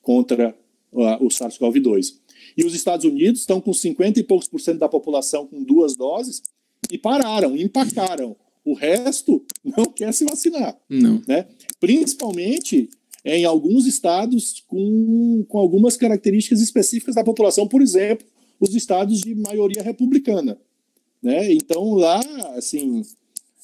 contra 0.02 0.54
uh, 0.92 1.26
o 1.26 1.30
SARS-CoV-2. 1.30 2.16
E 2.58 2.66
os 2.66 2.76
Estados 2.76 3.06
Unidos 3.06 3.42
estão 3.42 3.62
com 3.62 3.72
50 3.72 4.20
e 4.20 4.24
poucos 4.24 4.50
por 4.50 4.60
cento 4.60 4.80
da 4.80 4.90
população 4.90 5.48
com 5.48 5.64
duas 5.64 5.96
doses 5.96 6.42
e 6.92 6.98
pararam, 6.98 7.56
empacaram. 7.56 8.36
O 8.64 8.74
resto 8.74 9.44
não 9.64 9.86
quer 9.86 10.14
se 10.14 10.26
vacinar. 10.26 10.78
Não. 10.90 11.22
Né? 11.28 11.48
Principalmente 11.80 12.90
em 13.24 13.46
alguns 13.46 13.86
estados 13.86 14.64
com, 14.68 15.46
com 15.48 15.58
algumas 15.58 15.96
características 15.96 16.62
específicas 16.62 17.16
da 17.16 17.24
população, 17.24 17.68
por 17.68 17.82
exemplo, 17.82 18.28
os 18.60 18.76
estados 18.76 19.22
de 19.22 19.34
maioria 19.34 19.82
republicana. 19.82 20.58
Né? 21.22 21.54
Então, 21.54 21.94
lá, 21.94 22.20
assim, 22.56 23.04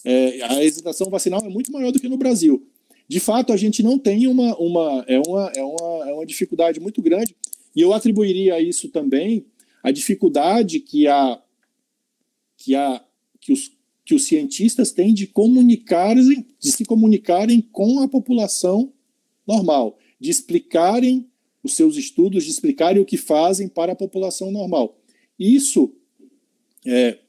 é, 0.06 0.42
a 0.44 0.64
hesitação 0.64 1.10
vacinal 1.10 1.42
é 1.44 1.50
muito 1.50 1.72
maior 1.72 1.92
do 1.92 2.00
que 2.00 2.10
no 2.10 2.18
Brasil. 2.18 2.66
De 3.08 3.20
fato, 3.20 3.54
a 3.54 3.58
gente 3.58 3.82
não 3.82 3.98
tem 3.98 4.28
uma, 4.28 4.56
uma, 4.58 5.06
é 5.08 5.20
uma, 5.20 5.52
é 5.56 5.64
uma, 5.64 6.10
é 6.10 6.14
uma 6.14 6.26
dificuldade 6.26 6.80
muito 6.80 7.02
grande, 7.02 7.36
e 7.76 7.82
eu 7.82 7.94
atribuiria 7.94 8.56
a 8.56 8.62
isso 8.62 8.90
também 8.90 9.46
a 9.84 9.92
dificuldade 9.92 10.80
que, 10.80 11.08
a, 11.08 11.42
que, 12.58 12.76
a, 12.76 13.02
que, 13.48 13.54
os, 13.54 13.72
que 14.04 14.14
os 14.14 14.26
cientistas 14.26 14.92
têm 14.92 15.14
de, 15.14 15.26
comunicar, 15.26 16.14
de 16.16 16.72
se 16.72 16.84
comunicarem 16.84 17.62
com 17.62 18.02
a 18.02 18.08
população 18.10 18.92
normal, 19.48 19.98
de 20.20 20.30
explicarem 20.30 21.26
os 21.64 21.76
seus 21.76 21.96
estudos, 21.96 22.44
de 22.44 22.52
explicarem 22.52 23.02
o 23.02 23.06
que 23.06 23.16
fazem 23.16 23.70
para 23.70 23.94
a 23.94 23.96
população 23.96 24.52
normal. 24.52 25.00
Isso 25.40 25.94
é, 26.86 27.20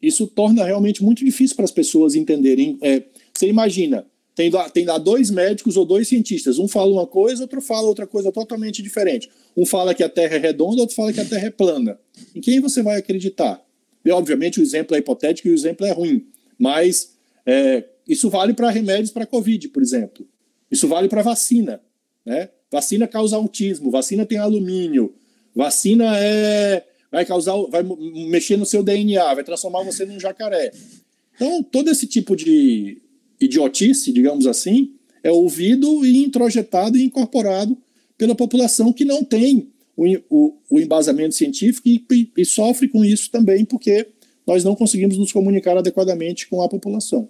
isso 0.00 0.28
torna 0.28 0.64
realmente 0.64 1.02
muito 1.02 1.24
difícil 1.24 1.56
para 1.56 1.64
as 1.64 1.72
pessoas 1.72 2.14
entenderem. 2.14 2.78
É, 2.80 3.02
você 3.34 3.48
imagina, 3.48 4.06
tem 4.36 4.50
lá, 4.50 4.70
tem 4.70 4.84
lá 4.84 4.98
dois 4.98 5.32
médicos 5.32 5.76
ou 5.76 5.84
dois 5.84 6.06
cientistas, 6.06 6.60
um 6.60 6.68
fala 6.68 6.92
uma 6.92 7.08
coisa, 7.08 7.42
outro 7.42 7.60
fala 7.60 7.88
outra 7.88 8.06
coisa 8.06 8.30
totalmente 8.30 8.84
diferente. 8.84 9.28
Um 9.56 9.66
fala 9.66 9.96
que 9.96 10.04
a 10.04 10.08
Terra 10.08 10.36
é 10.36 10.38
redonda, 10.38 10.80
outro 10.80 10.94
fala 10.94 11.12
que 11.12 11.18
a 11.18 11.24
Terra 11.24 11.48
é 11.48 11.50
plana. 11.50 11.98
Em 12.36 12.40
quem 12.40 12.60
você 12.60 12.84
vai 12.84 12.98
acreditar? 12.98 13.67
E, 14.04 14.10
obviamente 14.10 14.60
o 14.60 14.62
exemplo 14.62 14.96
é 14.96 14.98
hipotético 14.98 15.48
e 15.48 15.50
o 15.50 15.54
exemplo 15.54 15.86
é 15.86 15.92
ruim, 15.92 16.26
mas 16.58 17.16
é, 17.44 17.84
isso 18.06 18.30
vale 18.30 18.54
para 18.54 18.70
remédios 18.70 19.10
para 19.10 19.26
Covid, 19.26 19.68
por 19.68 19.82
exemplo. 19.82 20.26
Isso 20.70 20.88
vale 20.88 21.08
para 21.08 21.22
vacina. 21.22 21.80
Né? 22.24 22.48
Vacina 22.70 23.06
causa 23.06 23.36
autismo, 23.36 23.90
vacina 23.90 24.26
tem 24.26 24.38
alumínio, 24.38 25.14
vacina 25.54 26.18
é 26.18 26.84
vai 27.10 27.24
causar, 27.24 27.56
vai 27.70 27.82
mexer 27.82 28.56
no 28.56 28.66
seu 28.66 28.82
DNA, 28.82 29.34
vai 29.34 29.44
transformar 29.44 29.82
você 29.82 30.04
num 30.04 30.20
jacaré. 30.20 30.72
Então, 31.34 31.62
todo 31.62 31.90
esse 31.90 32.06
tipo 32.06 32.36
de 32.36 33.00
idiotice, 33.40 34.12
digamos 34.12 34.46
assim, 34.46 34.94
é 35.22 35.30
ouvido 35.30 36.04
e 36.04 36.24
introjetado 36.24 36.96
e 36.96 37.04
incorporado 37.04 37.76
pela 38.16 38.34
população 38.34 38.92
que 38.92 39.04
não 39.04 39.24
tem 39.24 39.70
o, 39.98 40.06
o, 40.30 40.58
o 40.70 40.80
embasamento 40.80 41.34
científico 41.34 41.88
e, 41.88 42.04
e, 42.12 42.32
e 42.36 42.44
sofre 42.44 42.86
com 42.86 43.04
isso 43.04 43.28
também, 43.32 43.64
porque 43.64 44.06
nós 44.46 44.62
não 44.62 44.76
conseguimos 44.76 45.18
nos 45.18 45.32
comunicar 45.32 45.76
adequadamente 45.76 46.46
com 46.46 46.62
a 46.62 46.68
população. 46.68 47.28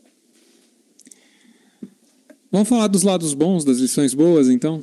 Vamos 2.52 2.68
falar 2.68 2.86
dos 2.88 3.02
lados 3.02 3.32
bons, 3.32 3.64
das 3.64 3.78
lições 3.78 4.12
boas, 4.12 4.50
então? 4.50 4.82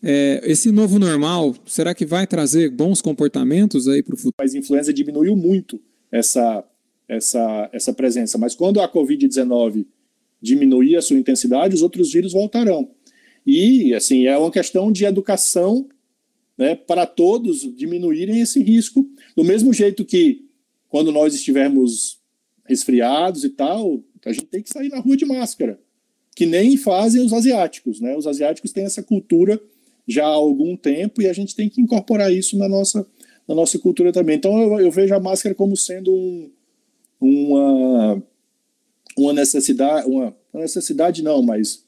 É, 0.00 0.40
esse 0.44 0.70
novo 0.70 0.98
normal, 0.98 1.54
será 1.66 1.92
que 1.92 2.06
vai 2.06 2.26
trazer 2.26 2.70
bons 2.70 3.02
comportamentos 3.02 3.88
aí 3.88 4.02
para 4.02 4.14
o 4.14 4.16
futuro? 4.16 4.34
Mas 4.38 4.54
a 4.54 4.58
influenza 4.58 4.92
diminuiu 4.92 5.36
muito 5.36 5.80
essa, 6.10 6.64
essa, 7.08 7.68
essa 7.72 7.92
presença. 7.92 8.38
Mas 8.38 8.54
quando 8.54 8.80
a 8.80 8.90
Covid-19 8.90 9.86
diminuir 10.40 10.96
a 10.96 11.02
sua 11.02 11.18
intensidade, 11.18 11.74
os 11.74 11.82
outros 11.82 12.12
vírus 12.12 12.32
voltarão. 12.32 12.90
E, 13.46 13.92
assim, 13.92 14.26
é 14.26 14.38
uma 14.38 14.50
questão 14.50 14.90
de 14.90 15.04
educação 15.04 15.88
né, 16.60 16.76
para 16.76 17.06
todos 17.06 17.62
diminuírem 17.74 18.40
esse 18.40 18.62
risco. 18.62 19.08
Do 19.34 19.42
mesmo 19.42 19.72
jeito 19.72 20.04
que, 20.04 20.44
quando 20.88 21.10
nós 21.10 21.34
estivermos 21.34 22.20
resfriados 22.64 23.42
e 23.42 23.48
tal, 23.48 24.04
a 24.24 24.32
gente 24.32 24.46
tem 24.46 24.62
que 24.62 24.68
sair 24.68 24.90
na 24.90 25.00
rua 25.00 25.16
de 25.16 25.24
máscara 25.24 25.80
que 26.40 26.46
nem 26.46 26.76
fazem 26.76 27.22
os 27.22 27.32
asiáticos. 27.32 28.00
Né? 28.00 28.16
Os 28.16 28.26
asiáticos 28.26 28.72
têm 28.72 28.84
essa 28.84 29.02
cultura 29.02 29.60
já 30.06 30.24
há 30.24 30.28
algum 30.28 30.76
tempo 30.76 31.20
e 31.20 31.28
a 31.28 31.32
gente 31.32 31.54
tem 31.54 31.68
que 31.68 31.80
incorporar 31.80 32.32
isso 32.32 32.56
na 32.56 32.68
nossa, 32.68 33.06
na 33.46 33.54
nossa 33.54 33.78
cultura 33.78 34.12
também. 34.12 34.36
Então 34.36 34.58
eu, 34.58 34.80
eu 34.80 34.90
vejo 34.90 35.14
a 35.14 35.20
máscara 35.20 35.54
como 35.54 35.76
sendo 35.76 36.10
um, 36.12 36.50
uma, 37.20 38.22
uma 39.18 39.32
necessidade, 39.32 40.08
uma, 40.08 40.34
uma 40.52 40.62
necessidade 40.62 41.22
não, 41.22 41.42
mas 41.42 41.84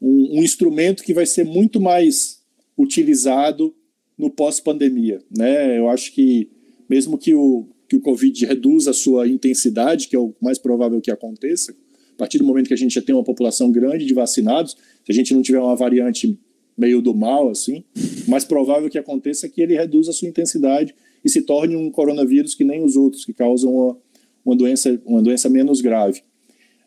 um, 0.00 0.38
um, 0.38 0.42
instrumento 0.42 1.04
que 1.04 1.14
vai 1.14 1.24
ser 1.26 1.44
muito 1.44 1.80
mais 1.80 2.42
utilizado 2.76 3.72
no 4.18 4.30
pós-pandemia. 4.30 5.20
Né? 5.36 5.78
Eu 5.78 5.88
acho 5.88 6.12
que 6.12 6.48
mesmo 6.88 7.18
que 7.18 7.34
o, 7.34 7.66
que 7.88 7.96
o 7.96 8.00
Covid 8.00 8.46
reduza 8.46 8.90
a 8.90 8.94
sua 8.94 9.28
intensidade, 9.28 10.08
que 10.08 10.16
é 10.16 10.18
o 10.18 10.34
mais 10.40 10.58
provável 10.58 11.00
que 11.00 11.10
aconteça, 11.10 11.72
a 11.72 12.18
partir 12.18 12.38
do 12.38 12.44
momento 12.44 12.68
que 12.68 12.74
a 12.74 12.78
gente 12.78 12.94
já 12.94 13.02
tem 13.02 13.14
uma 13.14 13.24
população 13.24 13.70
grande 13.70 14.06
de 14.06 14.14
vacinados, 14.14 14.72
se 15.04 15.12
a 15.12 15.14
gente 15.14 15.34
não 15.34 15.42
tiver 15.42 15.60
uma 15.60 15.76
variante 15.76 16.38
meio 16.76 17.00
do 17.00 17.14
mal, 17.14 17.48
assim, 17.48 17.84
mais 18.28 18.44
provável 18.44 18.88
que 18.88 18.98
aconteça 18.98 19.46
é 19.46 19.48
que 19.48 19.60
ele 19.62 19.74
reduza 19.74 20.10
a 20.10 20.14
sua 20.14 20.28
intensidade 20.28 20.94
e 21.24 21.28
se 21.28 21.42
torne 21.42 21.74
um 21.74 21.90
coronavírus 21.90 22.54
que 22.54 22.64
nem 22.64 22.84
os 22.84 22.96
outros, 22.96 23.24
que 23.24 23.32
causam 23.32 23.74
uma, 23.74 23.98
uma, 24.44 24.56
doença, 24.56 25.00
uma 25.04 25.22
doença 25.22 25.48
menos 25.48 25.80
grave. 25.80 26.22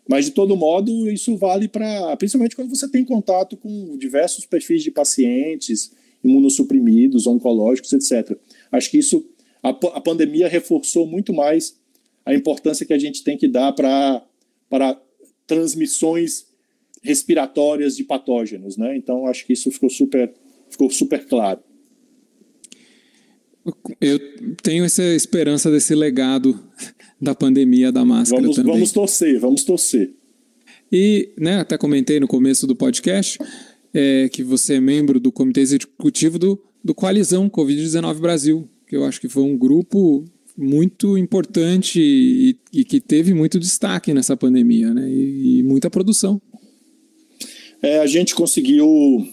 Mas, 0.08 0.26
de 0.26 0.32
todo 0.32 0.56
modo, 0.56 1.10
isso 1.10 1.36
vale 1.38 1.68
para. 1.68 2.18
Principalmente 2.18 2.56
quando 2.56 2.76
você 2.76 2.90
tem 2.90 3.06
contato 3.06 3.56
com 3.56 3.96
diversos 3.96 4.44
perfis 4.44 4.82
de 4.82 4.90
pacientes, 4.90 5.92
imunossuprimidos, 6.24 7.28
oncológicos, 7.28 7.94
etc. 7.94 8.38
Acho 8.72 8.92
que 8.92 8.98
isso. 8.98 9.26
A, 9.62 9.70
a 9.70 10.02
pandemia 10.02 10.48
reforçou 10.48 11.06
muito 11.06 11.34
mais 11.34 11.78
a 12.26 12.34
importância 12.34 12.86
que 12.86 12.94
a 12.94 13.00
gente 13.00 13.24
tem 13.24 13.38
que 13.38 13.48
dar 13.48 13.74
para 13.74 15.02
transmissões 15.46 16.46
respiratórias 17.02 17.96
de 17.96 18.04
patógenos, 18.04 18.78
né? 18.78 18.96
Então 18.96 19.26
acho 19.26 19.46
que 19.46 19.54
isso 19.54 19.72
ficou 19.72 19.90
super, 19.90 20.32
ficou 20.70 20.90
super 20.90 21.26
claro. 21.26 21.62
Eu 24.00 24.20
tenho 24.64 24.86
essa 24.86 25.04
esperança 25.04 25.70
desse 25.70 25.94
legado 25.94 26.60
da 27.22 27.36
pandemia 27.36 27.92
da 27.92 28.06
máscara 28.06 28.42
vamos, 28.42 28.56
também. 28.56 28.74
Vamos 28.74 28.92
torcer, 28.92 29.40
vamos 29.40 29.64
torcer. 29.64 30.14
E, 30.92 31.32
né, 31.38 31.58
até 31.58 31.78
comentei 31.78 32.20
no 32.20 32.28
começo 32.28 32.66
do 32.66 32.76
podcast 32.76 33.38
é, 33.94 34.30
que 34.30 34.44
você 34.44 34.76
é 34.76 34.80
membro 34.80 35.20
do 35.20 35.32
comitê 35.32 35.62
executivo 35.62 36.38
do, 36.38 36.62
do 36.84 36.94
Coalizão 36.94 37.50
Covid-19 37.50 38.20
Brasil, 38.20 38.70
que 38.88 38.96
eu 38.96 39.06
acho 39.06 39.20
que 39.20 39.30
foi 39.30 39.44
um 39.44 39.58
grupo 39.58 40.26
muito 40.58 41.18
importante 41.18 42.00
e, 42.02 42.58
e, 42.74 42.84
que 42.84 43.00
teve 43.00 43.34
muito 43.34 43.60
destaque 43.60 44.14
nessa 44.14 44.36
pandemia, 44.36 44.94
né? 44.94 45.10
E, 45.10 45.60
e, 45.60 45.64
muita 45.64 45.90
produção. 45.90 46.42
É, 47.82 48.00
a 48.00 48.06
gente 48.06 48.36
conseguiu 48.36 49.26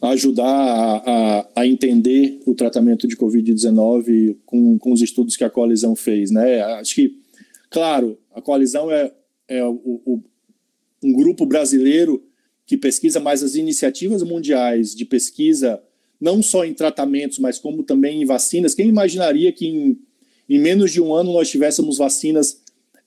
ajudar 0.00 0.46
a, 0.46 1.40
a, 1.40 1.46
a, 1.56 1.66
entender 1.66 2.40
o 2.46 2.54
tratamento 2.54 3.06
de 3.06 3.14
Covid-19 3.14 4.36
com, 4.46 4.78
com 4.78 4.92
os 4.92 5.02
estudos 5.02 5.36
que 5.36 5.44
a 5.44 5.50
coalizão 5.50 5.94
fez. 5.94 6.30
Né? 6.30 6.62
Acho 6.62 6.94
que, 6.94 7.18
claro, 7.68 8.16
a 8.34 8.40
coalizão 8.40 8.90
é, 8.90 9.12
é 9.46 9.62
o, 9.62 10.00
o, 10.06 10.22
um 11.04 11.12
grupo 11.12 11.44
brasileiro 11.44 12.22
que 12.70 12.76
pesquisa 12.76 13.18
mais 13.18 13.42
as 13.42 13.56
iniciativas 13.56 14.22
mundiais 14.22 14.94
de 14.94 15.04
pesquisa, 15.04 15.82
não 16.20 16.40
só 16.40 16.64
em 16.64 16.72
tratamentos, 16.72 17.40
mas 17.40 17.58
como 17.58 17.82
também 17.82 18.22
em 18.22 18.24
vacinas. 18.24 18.76
Quem 18.76 18.86
imaginaria 18.86 19.50
que 19.50 19.66
em, 19.66 19.98
em 20.48 20.56
menos 20.56 20.92
de 20.92 21.00
um 21.00 21.12
ano 21.12 21.32
nós 21.32 21.50
tivéssemos 21.50 21.98
vacinas 21.98 22.60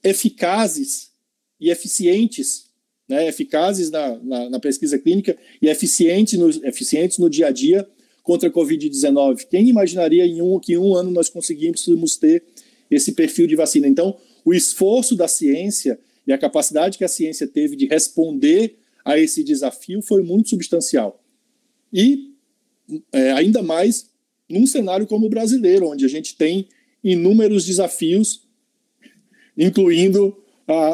eficazes 0.04 1.12
e 1.62 1.69
eficientes 1.69 2.65
né, 3.08 3.26
eficazes 3.26 3.89
na, 3.89 4.17
na, 4.17 4.49
na, 4.49 4.60
pesquisa 4.60 4.99
clínica 4.99 5.38
e 5.62 5.69
eficientes 5.69 6.38
no, 6.38 6.49
eficientes 6.67 7.17
no 7.17 7.30
dia 7.30 7.47
a 7.47 7.52
dia 7.52 7.88
contra 8.21 8.49
a 8.49 8.52
Covid-19. 8.52 9.45
Quem 9.49 9.69
imaginaria 9.69 10.26
em 10.26 10.41
um, 10.41 10.60
que 10.60 10.73
em 10.73 10.78
um 10.78 10.93
ano 10.93 11.10
nós 11.10 11.30
conseguimos 11.30 12.17
ter 12.17 12.43
esse 12.91 13.13
perfil 13.13 13.47
de 13.47 13.56
vacina? 13.56 13.88
Então, 13.88 14.17
o 14.43 14.54
esforço 14.54 15.15
da 15.15 15.30
ciência 15.30 15.97
e 16.28 16.34
a 16.34 16.38
capacidade 16.38 16.97
que 16.97 17.06
a 17.06 17.10
ciência 17.10 17.47
teve 17.47 17.78
de 17.78 17.86
responder 17.86 18.83
a 19.03 19.19
esse 19.19 19.43
desafio 19.43 20.01
foi 20.01 20.23
muito 20.23 20.49
substancial. 20.49 21.23
E 21.91 22.33
é, 23.11 23.31
ainda 23.31 23.61
mais 23.61 24.09
num 24.49 24.67
cenário 24.67 25.07
como 25.07 25.25
o 25.25 25.29
brasileiro, 25.29 25.89
onde 25.89 26.05
a 26.05 26.07
gente 26.07 26.35
tem 26.35 26.67
inúmeros 27.03 27.65
desafios, 27.65 28.43
incluindo 29.57 30.37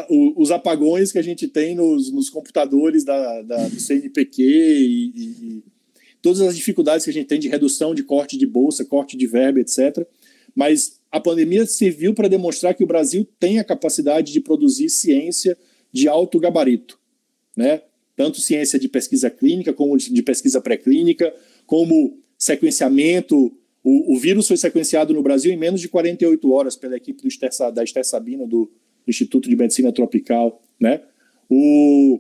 o, 0.10 0.42
os 0.42 0.52
apagões 0.52 1.12
que 1.12 1.20
a 1.20 1.22
gente 1.22 1.48
tem 1.48 1.76
nos, 1.76 2.12
nos 2.12 2.30
computadores 2.30 3.04
da, 3.04 3.42
da, 3.44 3.68
do 3.68 3.80
CNPq 3.80 4.42
e, 4.42 5.12
e, 5.16 5.24
e, 5.26 5.64
todas 6.22 6.42
as 6.42 6.56
dificuldades 6.56 7.06
que 7.06 7.12
a 7.12 7.14
gente 7.14 7.28
tem 7.28 7.40
de 7.40 7.48
redução 7.48 7.94
de 7.94 8.04
corte 8.04 8.38
de 8.38 8.46
bolsa, 8.46 8.84
corte 8.84 9.16
de 9.16 9.28
verba, 9.28 9.60
etc. 9.60 10.06
Mas 10.56 11.00
a 11.12 11.20
pandemia 11.20 11.66
serviu 11.66 12.14
para 12.14 12.28
demonstrar 12.28 12.74
que 12.74 12.84
o 12.84 12.88
Brasil 12.88 13.28
tem 13.40 13.60
a 13.60 13.64
capacidade 13.64 14.34
de 14.34 14.42
produzir 14.42 14.90
ciência 14.90 15.58
de 15.92 16.08
alto 16.08 16.40
gabarito, 16.40 17.00
né? 17.56 17.82
Tanto 18.20 18.42
ciência 18.42 18.78
de 18.78 18.90
pesquisa 18.90 19.30
clínica 19.30 19.72
como 19.72 19.96
de 19.96 20.22
pesquisa 20.22 20.60
pré-clínica, 20.60 21.34
como 21.66 22.18
sequenciamento. 22.38 23.50
O, 23.82 24.14
o, 24.14 24.20
vírus 24.20 24.46
foi 24.46 24.58
sequenciado 24.58 25.14
no 25.14 25.24
Brasil 25.24 25.54
em 25.54 25.56
menos 25.56 25.80
de 25.80 25.88
48 25.88 26.52
horas 26.52 26.76
pela 26.76 26.98
equipe 26.98 27.22
do 27.22 27.30
Esther, 27.30 27.50
da 27.74 27.82
Esther 27.82 28.04
Sabino, 28.04 28.46
do, 28.46 28.70
Instituto 29.08 29.48
de 29.48 29.56
Medicina 29.56 29.94
Tropical, 29.94 30.62
né? 30.78 31.02
O, 31.50 32.20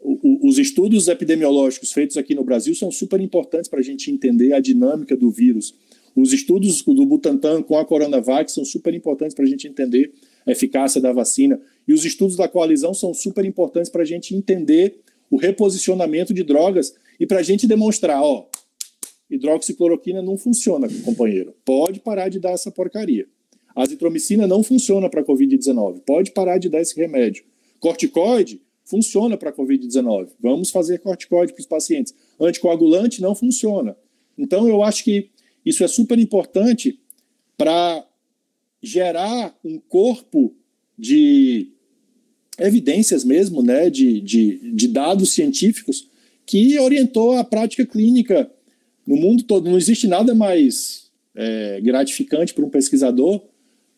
o, 0.00 0.48
os 0.48 0.56
estudos 0.56 1.06
epidemiológicos 1.06 1.92
feitos 1.92 2.16
aqui 2.16 2.34
no 2.34 2.42
Brasil 2.42 2.74
são 2.74 2.90
super 2.90 3.20
importantes 3.20 3.68
para 3.68 3.80
a 3.80 3.82
gente 3.82 4.10
entender 4.10 4.54
a 4.54 4.58
dinâmica 4.58 5.14
do 5.14 5.30
vírus. 5.30 5.74
Os 6.16 6.32
estudos 6.32 6.80
do 6.82 7.04
Butantan 7.04 7.62
com 7.62 7.76
a 7.76 7.84
Coronavac 7.84 8.50
são 8.50 8.64
super 8.64 8.94
importantes 8.94 9.34
para 9.34 9.44
a 9.44 9.48
gente 9.48 9.68
entender 9.68 10.14
a 10.46 10.52
eficácia 10.52 10.98
da 10.98 11.12
vacina. 11.12 11.60
E 11.86 11.92
os 11.92 12.06
estudos 12.06 12.36
da 12.36 12.48
coalizão 12.48 12.94
são 12.94 13.12
super 13.12 13.44
importantes 13.44 13.90
para 13.90 14.00
a 14.00 14.06
gente 14.06 14.34
entender 14.34 15.02
o 15.30 15.36
reposicionamento 15.36 16.32
de 16.32 16.42
drogas 16.42 16.94
e 17.18 17.26
para 17.26 17.40
a 17.40 17.42
gente 17.42 17.66
demonstrar, 17.66 18.22
ó, 18.22 18.48
hidroxicloroquina 19.30 20.22
não 20.22 20.36
funciona, 20.36 20.88
companheiro. 21.04 21.54
Pode 21.64 22.00
parar 22.00 22.28
de 22.28 22.38
dar 22.38 22.52
essa 22.52 22.70
porcaria. 22.70 23.26
Azitromicina 23.74 24.46
não 24.46 24.62
funciona 24.62 25.10
para 25.10 25.20
a 25.20 25.24
Covid-19. 25.24 26.00
Pode 26.06 26.30
parar 26.30 26.58
de 26.58 26.68
dar 26.68 26.80
esse 26.80 26.96
remédio. 26.96 27.44
Corticoide 27.78 28.62
funciona 28.84 29.36
para 29.36 29.50
a 29.50 29.52
Covid-19. 29.52 30.30
Vamos 30.40 30.70
fazer 30.70 30.98
corticoide 31.00 31.52
para 31.52 31.60
os 31.60 31.66
pacientes. 31.66 32.14
Anticoagulante 32.40 33.20
não 33.20 33.34
funciona. 33.34 33.96
Então, 34.38 34.68
eu 34.68 34.82
acho 34.82 35.04
que 35.04 35.30
isso 35.64 35.84
é 35.84 35.88
super 35.88 36.18
importante 36.18 36.98
para 37.56 38.06
gerar 38.82 39.58
um 39.64 39.78
corpo 39.78 40.54
de 40.96 41.72
evidências 42.58 43.24
mesmo, 43.24 43.62
né, 43.62 43.90
de, 43.90 44.20
de, 44.20 44.72
de 44.72 44.88
dados 44.88 45.32
científicos 45.32 46.08
que 46.44 46.78
orientou 46.78 47.32
a 47.36 47.44
prática 47.44 47.84
clínica 47.84 48.50
no 49.06 49.16
mundo 49.16 49.42
todo. 49.42 49.68
Não 49.68 49.76
existe 49.76 50.06
nada 50.06 50.34
mais 50.34 51.10
é, 51.34 51.80
gratificante 51.80 52.54
para 52.54 52.64
um 52.64 52.70
pesquisador 52.70 53.42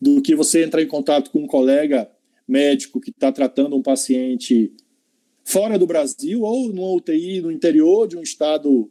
do 0.01 0.21
que 0.21 0.35
você 0.35 0.63
entrar 0.63 0.81
em 0.81 0.87
contato 0.87 1.31
com 1.31 1.39
um 1.39 1.47
colega 1.47 2.09
médico 2.47 2.99
que 2.99 3.11
está 3.11 3.31
tratando 3.31 3.75
um 3.75 3.81
paciente 3.81 4.73
fora 5.43 5.77
do 5.77 5.87
Brasil 5.87 6.41
ou 6.41 6.73
numa 6.73 6.91
UTI 6.93 7.41
no 7.41 7.51
interior 7.51 8.07
de 8.07 8.17
um 8.17 8.21
estado 8.21 8.89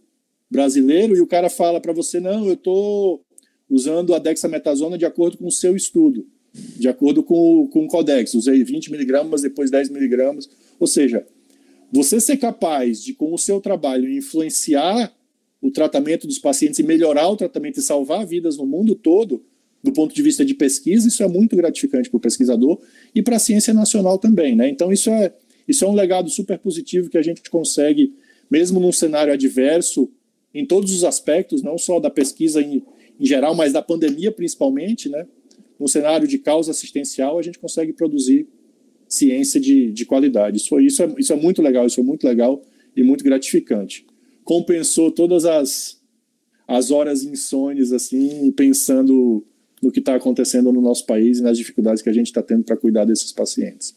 brasileiro 0.50 1.16
e 1.16 1.20
o 1.20 1.26
cara 1.26 1.50
fala 1.50 1.80
para 1.80 1.92
você 1.92 2.20
não, 2.20 2.46
eu 2.46 2.54
estou 2.54 3.24
usando 3.68 4.14
a 4.14 4.18
dexametasona 4.18 4.96
de 4.96 5.04
acordo 5.04 5.36
com 5.36 5.46
o 5.46 5.52
seu 5.52 5.76
estudo, 5.76 6.26
de 6.52 6.88
acordo 6.88 7.22
com, 7.22 7.68
com 7.68 7.84
o 7.84 7.88
Codex, 7.88 8.34
usei 8.34 8.62
20 8.64 8.90
miligramas, 8.90 9.42
depois 9.42 9.70
10 9.70 9.90
miligramas, 9.90 10.48
ou 10.78 10.86
seja, 10.86 11.26
você 11.92 12.20
ser 12.20 12.36
capaz 12.36 13.02
de, 13.02 13.14
com 13.14 13.32
o 13.32 13.38
seu 13.38 13.60
trabalho, 13.60 14.10
influenciar 14.10 15.12
o 15.60 15.70
tratamento 15.70 16.26
dos 16.26 16.38
pacientes 16.38 16.78
e 16.78 16.82
melhorar 16.82 17.28
o 17.28 17.36
tratamento 17.36 17.80
e 17.80 17.82
salvar 17.82 18.26
vidas 18.26 18.56
no 18.56 18.66
mundo 18.66 18.94
todo, 18.94 19.44
do 19.82 19.92
ponto 19.92 20.14
de 20.14 20.22
vista 20.22 20.44
de 20.44 20.54
pesquisa, 20.54 21.08
isso 21.08 21.22
é 21.22 21.28
muito 21.28 21.56
gratificante 21.56 22.10
para 22.10 22.16
o 22.16 22.20
pesquisador 22.20 22.80
e 23.14 23.22
para 23.22 23.36
a 23.36 23.38
ciência 23.38 23.72
nacional 23.72 24.18
também. 24.18 24.54
Né? 24.54 24.68
Então, 24.68 24.92
isso 24.92 25.08
é, 25.10 25.32
isso 25.66 25.84
é 25.84 25.88
um 25.88 25.94
legado 25.94 26.28
super 26.28 26.58
positivo 26.58 27.08
que 27.08 27.18
a 27.18 27.22
gente 27.22 27.48
consegue, 27.48 28.14
mesmo 28.50 28.80
num 28.80 28.92
cenário 28.92 29.32
adverso, 29.32 30.10
em 30.52 30.66
todos 30.66 30.92
os 30.92 31.04
aspectos, 31.04 31.62
não 31.62 31.78
só 31.78 32.00
da 32.00 32.10
pesquisa 32.10 32.60
em, 32.60 32.82
em 33.20 33.26
geral, 33.26 33.54
mas 33.54 33.72
da 33.72 33.82
pandemia 33.82 34.32
principalmente, 34.32 35.08
né? 35.08 35.26
Num 35.78 35.86
cenário 35.86 36.26
de 36.26 36.38
causa 36.38 36.70
assistencial, 36.70 37.38
a 37.38 37.42
gente 37.42 37.58
consegue 37.58 37.92
produzir 37.92 38.48
ciência 39.08 39.60
de, 39.60 39.92
de 39.92 40.04
qualidade. 40.04 40.58
Isso, 40.58 40.78
isso, 40.80 41.02
é, 41.02 41.14
isso 41.18 41.32
é 41.32 41.36
muito 41.36 41.62
legal, 41.62 41.86
isso 41.86 42.00
é 42.00 42.02
muito 42.02 42.26
legal 42.26 42.62
e 42.94 43.02
muito 43.02 43.24
gratificante. 43.24 44.06
Compensou 44.44 45.10
todas 45.10 45.44
as, 45.44 46.00
as 46.66 46.90
horas 46.90 47.22
insônias, 47.22 47.92
assim, 47.92 48.50
pensando 48.52 49.44
no 49.82 49.92
que 49.92 50.00
está 50.00 50.14
acontecendo 50.14 50.72
no 50.72 50.80
nosso 50.80 51.06
país 51.06 51.38
e 51.38 51.42
nas 51.42 51.56
dificuldades 51.56 52.02
que 52.02 52.08
a 52.08 52.12
gente 52.12 52.26
está 52.26 52.42
tendo 52.42 52.64
para 52.64 52.76
cuidar 52.76 53.04
desses 53.04 53.32
pacientes. 53.32 53.96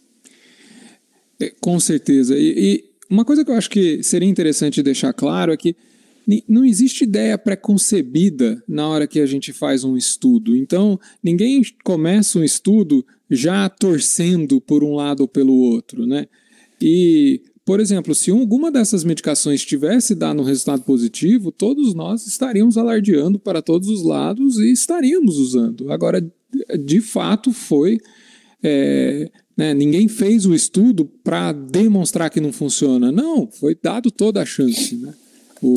É, 1.39 1.51
com 1.59 1.79
certeza. 1.79 2.37
E, 2.37 2.53
e, 2.57 2.91
uma 3.09 3.25
coisa 3.25 3.43
que 3.43 3.51
eu 3.51 3.55
acho 3.55 3.69
que 3.69 4.01
seria 4.03 4.29
interessante 4.29 4.81
deixar 4.83 5.11
claro 5.11 5.51
é 5.51 5.57
que 5.57 5.75
não 6.47 6.63
existe 6.63 7.03
ideia 7.03 7.37
preconcebida 7.37 8.63
na 8.67 8.87
hora 8.87 9.07
que 9.07 9.19
a 9.19 9.25
gente 9.25 9.51
faz 9.51 9.83
um 9.83 9.97
estudo. 9.97 10.55
Então, 10.55 10.99
ninguém 11.23 11.61
começa 11.83 12.39
um 12.39 12.43
estudo 12.43 13.05
já 13.29 13.67
torcendo 13.69 14.59
por 14.61 14.83
um 14.83 14.93
lado 14.93 15.21
ou 15.21 15.27
pelo 15.27 15.53
outro, 15.53 16.05
né? 16.05 16.27
E 16.81 17.41
por 17.63 17.79
exemplo, 17.79 18.15
se 18.15 18.31
alguma 18.31 18.71
dessas 18.71 19.03
medicações 19.03 19.63
tivesse 19.63 20.15
dado 20.15 20.41
um 20.41 20.45
resultado 20.45 20.81
positivo, 20.81 21.51
todos 21.51 21.93
nós 21.93 22.25
estaríamos 22.25 22.77
alardeando 22.77 23.37
para 23.37 23.61
todos 23.61 23.87
os 23.87 24.03
lados 24.03 24.57
e 24.57 24.71
estaríamos 24.71 25.37
usando. 25.37 25.91
Agora, 25.91 26.21
de 26.83 27.01
fato, 27.01 27.53
foi. 27.53 27.99
É, 28.63 29.31
né, 29.55 29.73
ninguém 29.73 30.07
fez 30.07 30.45
o 30.45 30.53
estudo 30.53 31.05
para 31.23 31.51
demonstrar 31.51 32.29
que 32.29 32.41
não 32.41 32.51
funciona. 32.51 33.11
Não, 33.11 33.49
foi 33.49 33.77
dado 33.81 34.09
toda 34.09 34.41
a 34.41 34.45
chance. 34.45 34.95
Né? 34.95 35.13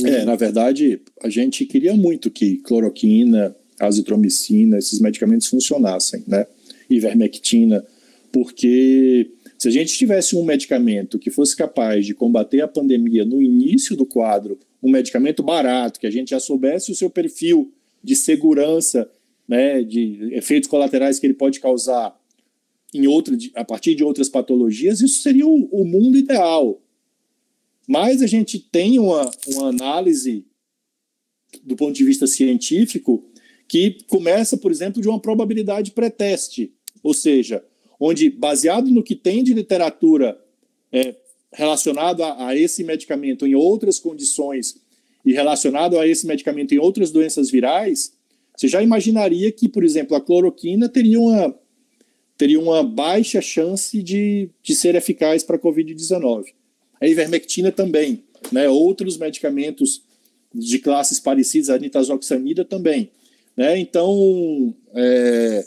É, 0.05 0.25
na 0.25 0.35
verdade, 0.35 1.01
a 1.23 1.29
gente 1.29 1.67
queria 1.67 1.95
muito 1.95 2.31
que 2.31 2.57
cloroquina, 2.59 3.55
azitromicina, 3.79 4.79
esses 4.79 5.01
medicamentos 5.01 5.49
funcionassem, 5.49 6.23
né? 6.27 6.47
Ivermectina, 6.89 7.85
porque 8.33 9.31
se 9.59 9.69
a 9.69 9.71
gente 9.71 9.97
tivesse 9.97 10.37
um 10.37 10.45
medicamento 10.45 11.19
que 11.19 11.31
fosse 11.31 11.57
capaz 11.57 12.05
de 12.07 12.15
combater 12.15 12.61
a 12.61 12.69
pandemia 12.69 13.25
no 13.25 13.41
início 13.41 13.97
do 13.97 14.05
quadro, 14.05 14.59
um 14.83 14.91
medicamento 14.91 15.43
barato, 15.43 15.99
que 15.99 16.07
a 16.07 16.11
gente 16.11 16.31
já 16.31 16.41
soubesse 16.41 16.93
o 16.93 16.95
seu 16.95 17.09
perfil 17.09 17.73
de 18.03 18.15
segurança, 18.15 19.09
né, 19.49 19.83
de 19.83 20.31
efeitos 20.33 20.69
colaterais 20.69 21.19
que 21.19 21.27
ele 21.27 21.35
pode 21.35 21.61
causar 21.61 22.15
em 22.93 23.07
outro, 23.07 23.37
a 23.55 23.65
partir 23.65 23.95
de 23.95 24.05
outras 24.05 24.29
patologias, 24.29 25.01
isso 25.01 25.23
seria 25.23 25.47
o, 25.47 25.69
o 25.73 25.85
mundo 25.85 26.17
ideal. 26.17 26.81
Mas 27.87 28.23
a 28.23 28.27
gente 28.27 28.59
tem 28.59 28.99
uma, 28.99 29.31
uma 29.49 29.69
análise 29.69 30.45
do 31.63 31.77
ponto 31.77 31.93
de 31.93 32.05
vista 32.05 32.27
científico 32.27 33.25
que 33.69 33.99
começa, 34.09 34.57
por 34.57 34.71
exemplo, 34.71 35.01
de 35.01 35.09
uma 35.09 35.21
probabilidade 35.21 35.93
pré-teste, 35.93 36.73
ou 37.03 37.15
seja, 37.15 37.65
onde, 37.99 38.31
baseado 38.31 38.91
no 38.91 39.03
que 39.03 39.15
tem 39.15 39.43
de 39.43 39.55
literatura 39.55 40.39
é, 40.93 41.15
relacionado 41.53 42.23
a, 42.23 42.49
a, 42.49 42.57
esse 42.57 42.83
medicamento 42.85 43.47
em 43.47 43.55
outras 43.55 43.99
condições 43.99 44.77
e 45.25 45.33
relacionado 45.33 45.99
a 45.99 46.07
esse 46.07 46.27
medicamento 46.27 46.75
em 46.75 46.79
outras 46.79 47.11
doenças 47.11 47.51
virais, 47.51 48.13
você 48.57 48.69
já 48.69 48.83
imaginaria 48.83 49.51
que, 49.51 49.69
por 49.69 49.83
exemplo, 49.83 50.17
a 50.17 50.21
cloroquina 50.21 50.89
teria 50.89 51.19
uma, 51.19 51.59
teria 52.37 52.61
uma 52.61 52.83
baixa 52.83 53.41
chance 53.41 54.03
de, 54.03 54.51
de 54.63 54.75
ser 54.75 54.95
eficaz 54.95 55.43
para 55.43 55.57
a 55.57 55.59
Covid-19. 55.59 56.45
A 57.05 57.09
ivermectina 57.09 57.71
também, 57.71 58.25
né? 58.51 58.69
Outros 58.69 59.19
medicamentos 59.19 60.03
de 60.55 60.79
classes 60.79 61.21
parecidas, 61.21 61.71
a 61.71 61.79
nitazoxanida 61.79 62.65
também, 62.65 63.11
né? 63.57 63.79
Então, 63.79 64.75
é, 64.95 65.65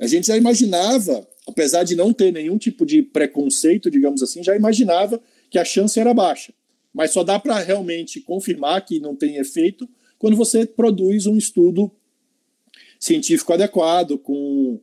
a 0.00 0.06
gente 0.06 0.26
já 0.28 0.36
imaginava, 0.36 1.26
apesar 1.46 1.82
de 1.82 1.96
não 1.96 2.12
ter 2.12 2.32
nenhum 2.32 2.58
tipo 2.58 2.86
de 2.86 3.02
preconceito, 3.02 3.90
digamos 3.90 4.22
assim, 4.22 4.42
já 4.42 4.54
imaginava 4.54 5.20
que 5.50 5.58
a 5.58 5.64
chance 5.64 5.98
era 5.98 6.14
baixa. 6.14 6.52
Mas 6.92 7.10
só 7.10 7.24
dá 7.24 7.38
para 7.38 7.58
realmente 7.58 8.20
confirmar 8.20 8.84
que 8.84 9.00
não 9.00 9.16
tem 9.16 9.36
efeito 9.36 9.88
quando 10.18 10.36
você 10.36 10.66
produz 10.66 11.26
um 11.26 11.36
estudo 11.36 11.90
científico 12.98 13.52
adequado, 13.52 14.18
com 14.18 14.80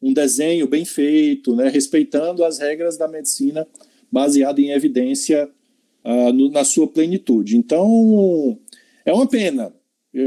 um 0.00 0.12
desenho 0.12 0.66
bem 0.66 0.84
feito, 0.84 1.54
né, 1.54 1.68
respeitando 1.68 2.44
as 2.44 2.58
regras 2.58 2.96
da 2.96 3.06
medicina 3.06 3.66
baseada 4.12 4.60
em 4.60 4.70
evidência 4.70 5.48
uh, 6.04 6.32
no, 6.32 6.50
na 6.50 6.64
sua 6.64 6.86
plenitude. 6.86 7.56
Então, 7.56 8.58
é 9.06 9.12
uma 9.12 9.26
pena. 9.26 9.72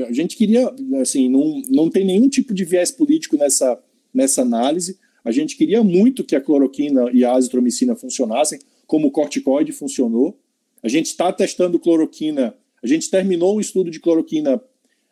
A 0.08 0.12
gente 0.12 0.36
queria, 0.36 0.74
assim, 1.00 1.30
não, 1.30 1.62
não 1.69 1.89
tem 1.91 2.04
nenhum 2.04 2.28
tipo 2.28 2.54
de 2.56 2.65
viés 2.65 2.89
político 2.89 3.38
nessa, 3.38 3.80
nessa 4.12 4.41
análise. 4.41 4.98
A 5.24 5.32
gente 5.32 5.56
queria 5.56 5.84
muito 5.84 6.24
que 6.24 6.36
a 6.36 6.41
cloroquina 6.41 7.12
e 7.13 7.24
a 7.24 7.34
azitromicina 7.34 7.95
funcionassem, 7.95 8.60
como 8.88 9.08
o 9.08 9.12
corticoide 9.12 9.71
funcionou. 9.71 10.39
A 10.82 10.88
gente 10.88 11.08
está 11.08 11.32
testando 11.32 11.80
cloroquina, 11.80 12.56
a 12.84 12.88
gente 12.88 13.10
terminou 13.10 13.58
um 13.58 13.60
estudo 13.60 13.91
de 13.91 14.00
cloroquina 14.00 14.60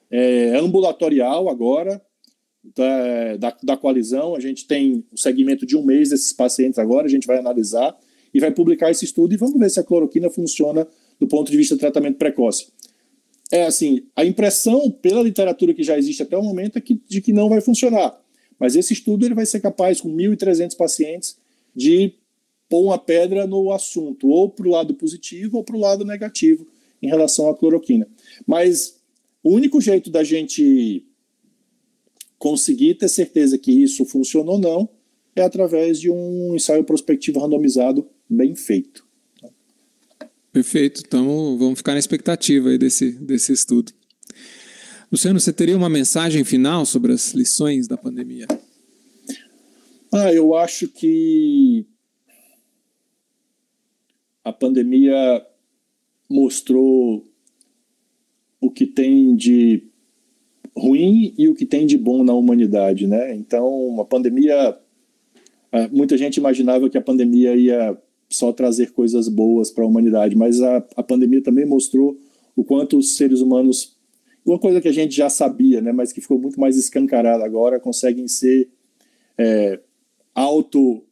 é, 0.09 0.55
ambulatorial 0.57 1.49
agora, 1.49 2.01
da, 2.75 3.37
da, 3.37 3.57
da, 3.61 3.77
coalizão. 3.77 4.35
A 4.35 4.39
gente 4.39 4.65
tem 4.65 5.03
um 5.11 5.17
segmento 5.17 5.65
de 5.65 5.75
um 5.75 5.83
mês 5.83 6.09
desses 6.09 6.33
pacientes 6.33 6.79
agora, 6.79 7.05
a 7.05 7.09
gente 7.09 7.27
vai 7.27 7.37
analisar 7.37 7.95
e 8.33 8.39
vai 8.39 8.51
publicar 8.51 8.89
esse 8.89 9.05
estudo 9.05 9.33
e 9.33 9.37
vamos 9.37 9.59
ver 9.59 9.69
se 9.69 9.79
a 9.79 9.83
cloroquina 9.83 10.29
funciona 10.29 10.87
do 11.19 11.27
ponto 11.27 11.51
de 11.51 11.57
vista 11.57 11.75
do 11.75 11.79
tratamento 11.79 12.17
precoce. 12.17 12.67
É 13.51 13.65
assim, 13.65 14.03
a 14.15 14.25
impressão 14.25 14.89
pela 14.89 15.21
literatura 15.21 15.73
que 15.73 15.83
já 15.83 15.97
existe 15.97 16.23
até 16.23 16.35
o 16.35 16.41
momento 16.41 16.77
é 16.77 16.81
que, 16.81 16.99
de 17.07 17.21
que 17.21 17.31
não 17.31 17.49
vai 17.49 17.61
funcionar. 17.61 18.19
Mas 18.59 18.75
esse 18.75 18.93
estudo 18.93 19.25
ele 19.25 19.35
vai 19.35 19.45
ser 19.45 19.59
capaz, 19.59 20.01
com 20.01 20.09
1.300 20.09 20.75
pacientes, 20.75 21.37
de 21.75 22.13
pôr 22.67 22.85
uma 22.85 22.97
pedra 22.97 23.45
no 23.45 23.71
assunto, 23.71 24.27
ou 24.27 24.49
para 24.49 24.67
o 24.67 24.71
lado 24.71 24.95
positivo 24.95 25.57
ou 25.57 25.63
para 25.63 25.75
o 25.75 25.79
lado 25.79 26.03
negativo 26.03 26.65
em 27.01 27.07
relação 27.07 27.49
à 27.49 27.55
cloroquina. 27.55 28.07
Mas 28.47 28.99
o 29.43 29.51
único 29.51 29.79
jeito 29.79 30.09
da 30.09 30.23
gente 30.23 31.05
conseguir 32.39 32.95
ter 32.95 33.09
certeza 33.09 33.57
que 33.57 33.71
isso 33.71 34.05
funciona 34.05 34.51
ou 34.51 34.59
não 34.59 34.89
é 35.35 35.41
através 35.41 35.99
de 35.99 36.09
um 36.09 36.55
ensaio 36.55 36.83
prospectivo 36.83 37.39
randomizado 37.39 38.07
bem 38.29 38.55
feito. 38.55 39.05
Perfeito. 40.51 41.01
Então 41.05 41.57
vamos 41.57 41.79
ficar 41.79 41.93
na 41.93 41.99
expectativa 41.99 42.69
aí 42.69 42.77
desse, 42.77 43.11
desse 43.11 43.51
estudo. 43.51 43.91
Luciano, 45.11 45.39
você 45.39 45.53
teria 45.53 45.77
uma 45.77 45.89
mensagem 45.89 46.43
final 46.43 46.85
sobre 46.85 47.11
as 47.11 47.33
lições 47.33 47.87
da 47.87 47.97
pandemia? 47.97 48.47
Ah, 50.11 50.31
eu 50.31 50.55
acho 50.55 50.87
que 50.87 51.87
a 54.43 54.53
pandemia 54.53 55.45
mostrou 56.29 57.27
o 58.59 58.69
que 58.69 58.85
tem 58.85 59.35
de 59.35 59.83
ruim 60.75 61.33
e 61.37 61.47
o 61.47 61.55
que 61.55 61.65
tem 61.65 61.85
de 61.85 61.97
bom 61.97 62.23
na 62.23 62.33
humanidade, 62.33 63.07
né? 63.07 63.35
Então, 63.35 63.99
a 63.99 64.05
pandemia, 64.05 64.77
ah, 65.71 65.87
muita 65.91 66.17
gente 66.17 66.37
imaginava 66.37 66.89
que 66.89 66.97
a 66.97 67.01
pandemia 67.01 67.55
ia 67.55 67.97
só 68.35 68.51
trazer 68.51 68.91
coisas 68.91 69.27
boas 69.27 69.71
para 69.71 69.83
a 69.83 69.87
humanidade, 69.87 70.35
mas 70.35 70.61
a, 70.61 70.77
a 70.95 71.03
pandemia 71.03 71.41
também 71.41 71.65
mostrou 71.65 72.17
o 72.55 72.63
quanto 72.63 72.97
os 72.97 73.15
seres 73.15 73.41
humanos, 73.41 73.95
uma 74.45 74.59
coisa 74.59 74.81
que 74.81 74.87
a 74.87 74.93
gente 74.93 75.15
já 75.15 75.29
sabia, 75.29 75.81
né, 75.81 75.91
mas 75.91 76.11
que 76.11 76.21
ficou 76.21 76.39
muito 76.39 76.59
mais 76.59 76.77
escancarada 76.77 77.43
agora, 77.43 77.79
conseguem 77.79 78.27
ser 78.27 78.69
é, 79.37 79.79
auto 80.33 81.03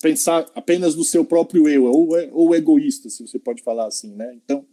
pensar 0.00 0.50
apenas 0.54 0.94
no 0.94 1.04
seu 1.04 1.24
próprio 1.24 1.68
eu 1.68 1.84
ou, 1.84 2.08
ou 2.32 2.54
egoísta, 2.54 3.10
se 3.10 3.26
você 3.26 3.38
pode 3.38 3.62
falar 3.62 3.86
assim, 3.86 4.14
né? 4.14 4.34
Então, 4.42 4.64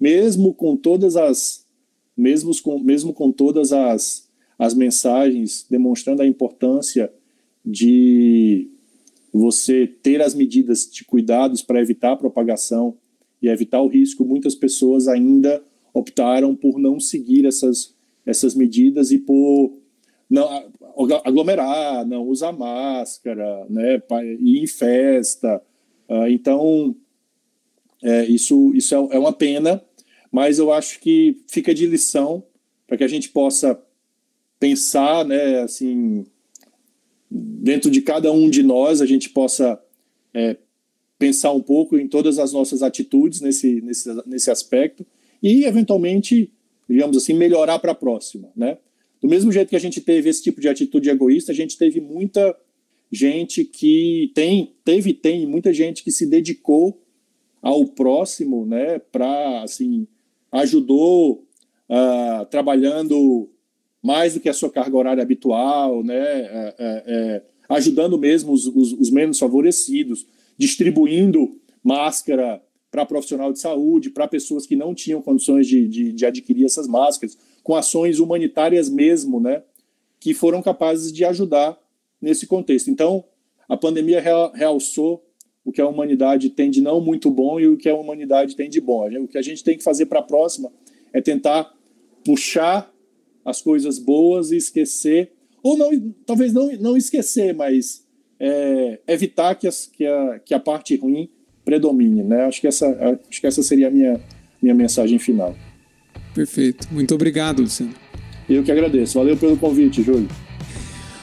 mesmo 0.00 0.54
com 0.54 0.74
todas 0.74 1.16
as 1.16 1.64
mesmo 2.16 2.50
com, 2.62 2.78
mesmo 2.78 3.12
com 3.12 3.32
todas 3.32 3.72
as, 3.72 4.28
as 4.58 4.72
mensagens 4.72 5.66
demonstrando 5.68 6.22
a 6.22 6.26
importância 6.26 7.12
de 7.64 8.70
você 9.34 9.86
ter 9.86 10.22
as 10.22 10.32
medidas 10.32 10.88
de 10.88 11.04
cuidados 11.04 11.60
para 11.60 11.80
evitar 11.80 12.12
a 12.12 12.16
propagação 12.16 12.96
e 13.42 13.48
evitar 13.48 13.82
o 13.82 13.88
risco, 13.88 14.24
muitas 14.24 14.54
pessoas 14.54 15.08
ainda 15.08 15.60
optaram 15.92 16.54
por 16.54 16.78
não 16.78 17.00
seguir 17.00 17.44
essas, 17.44 17.96
essas 18.24 18.54
medidas 18.54 19.10
e 19.10 19.18
por 19.18 19.76
não 20.30 20.48
aglomerar, 21.24 22.06
não 22.06 22.28
usar 22.28 22.52
máscara, 22.52 23.66
né, 23.68 24.00
ir 24.38 24.62
em 24.62 24.66
festa. 24.68 25.60
Uh, 26.08 26.28
então, 26.28 26.96
é, 28.02 28.24
isso, 28.26 28.72
isso 28.74 28.94
é, 28.94 29.16
é 29.16 29.18
uma 29.18 29.32
pena, 29.32 29.82
mas 30.30 30.60
eu 30.60 30.72
acho 30.72 31.00
que 31.00 31.36
fica 31.48 31.74
de 31.74 31.86
lição 31.86 32.44
para 32.86 32.96
que 32.96 33.04
a 33.04 33.08
gente 33.08 33.30
possa 33.30 33.80
pensar, 34.60 35.24
né, 35.24 35.60
assim, 35.60 36.24
dentro 37.34 37.90
de 37.90 38.00
cada 38.00 38.30
um 38.30 38.48
de 38.48 38.62
nós 38.62 39.00
a 39.00 39.06
gente 39.06 39.28
possa 39.30 39.82
é, 40.32 40.56
pensar 41.18 41.52
um 41.52 41.60
pouco 41.60 41.98
em 41.98 42.06
todas 42.06 42.38
as 42.38 42.52
nossas 42.52 42.82
atitudes 42.82 43.40
nesse, 43.40 43.80
nesse, 43.80 44.08
nesse 44.26 44.50
aspecto 44.50 45.04
e, 45.42 45.64
eventualmente, 45.64 46.52
digamos 46.88 47.16
assim, 47.16 47.32
melhorar 47.32 47.78
para 47.80 47.92
a 47.92 47.94
próxima, 47.94 48.50
né? 48.56 48.78
Do 49.20 49.28
mesmo 49.28 49.50
jeito 49.50 49.70
que 49.70 49.76
a 49.76 49.80
gente 49.80 50.00
teve 50.00 50.28
esse 50.28 50.42
tipo 50.42 50.60
de 50.60 50.68
atitude 50.68 51.08
egoísta, 51.08 51.50
a 51.50 51.54
gente 51.54 51.78
teve 51.78 52.00
muita 52.00 52.56
gente 53.10 53.64
que 53.64 54.30
tem, 54.34 54.74
teve 54.84 55.14
tem 55.14 55.46
muita 55.46 55.72
gente 55.72 56.04
que 56.04 56.12
se 56.12 56.26
dedicou 56.26 57.02
ao 57.62 57.86
próximo, 57.86 58.66
né, 58.66 58.98
para 58.98 59.62
assim 59.62 60.06
ajudou 60.52 61.46
uh, 61.88 62.44
trabalhando 62.50 63.48
mais 64.04 64.34
do 64.34 64.40
que 64.40 64.50
a 64.50 64.52
sua 64.52 64.68
carga 64.70 64.94
horária 64.94 65.22
habitual, 65.22 66.04
né? 66.04 66.14
É, 66.14 66.74
é, 66.78 67.04
é, 67.06 67.42
ajudando 67.70 68.18
mesmo 68.18 68.52
os, 68.52 68.66
os, 68.66 68.92
os, 68.92 69.10
menos 69.10 69.38
favorecidos, 69.38 70.26
distribuindo 70.58 71.58
máscara 71.82 72.62
para 72.90 73.06
profissional 73.06 73.50
de 73.50 73.58
saúde, 73.58 74.10
para 74.10 74.28
pessoas 74.28 74.66
que 74.66 74.76
não 74.76 74.94
tinham 74.94 75.22
condições 75.22 75.66
de, 75.66 75.88
de, 75.88 76.12
de, 76.12 76.26
adquirir 76.26 76.66
essas 76.66 76.86
máscaras, 76.86 77.38
com 77.62 77.74
ações 77.74 78.18
humanitárias 78.18 78.90
mesmo, 78.90 79.40
né? 79.40 79.62
Que 80.20 80.34
foram 80.34 80.60
capazes 80.60 81.10
de 81.10 81.24
ajudar 81.24 81.78
nesse 82.20 82.46
contexto. 82.46 82.90
Então, 82.90 83.24
a 83.66 83.76
pandemia 83.76 84.22
realçou 84.52 85.24
o 85.64 85.72
que 85.72 85.80
a 85.80 85.88
humanidade 85.88 86.50
tem 86.50 86.70
de 86.70 86.82
não 86.82 87.00
muito 87.00 87.30
bom 87.30 87.58
e 87.58 87.66
o 87.66 87.78
que 87.78 87.88
a 87.88 87.96
humanidade 87.96 88.54
tem 88.54 88.68
de 88.68 88.82
bom. 88.82 89.08
O 89.22 89.28
que 89.28 89.38
a 89.38 89.42
gente 89.42 89.64
tem 89.64 89.78
que 89.78 89.82
fazer 89.82 90.04
para 90.06 90.18
a 90.18 90.22
próxima 90.22 90.70
é 91.10 91.22
tentar 91.22 91.72
puxar 92.22 92.93
as 93.44 93.60
coisas 93.60 93.98
boas 93.98 94.50
e 94.50 94.56
esquecer, 94.56 95.32
ou 95.62 95.76
não, 95.76 95.90
talvez 96.26 96.52
não, 96.52 96.70
não 96.78 96.96
esquecer, 96.96 97.54
mas 97.54 98.04
é, 98.38 99.00
evitar 99.06 99.54
que, 99.54 99.66
as, 99.66 99.86
que, 99.86 100.06
a, 100.06 100.38
que 100.38 100.54
a 100.54 100.60
parte 100.60 100.96
ruim 100.96 101.28
predomine. 101.64 102.22
Né? 102.22 102.44
Acho, 102.44 102.60
que 102.60 102.66
essa, 102.66 102.86
acho 103.30 103.40
que 103.40 103.46
essa 103.46 103.62
seria 103.62 103.88
a 103.88 103.90
minha, 103.90 104.20
minha 104.60 104.74
mensagem 104.74 105.18
final. 105.18 105.56
Perfeito. 106.34 106.88
Muito 106.90 107.14
obrigado, 107.14 107.62
Luciano. 107.62 107.94
Eu 108.48 108.62
que 108.62 108.70
agradeço. 108.70 109.18
Valeu 109.18 109.36
pelo 109.36 109.56
convite, 109.56 110.02
Júlio. 110.02 110.28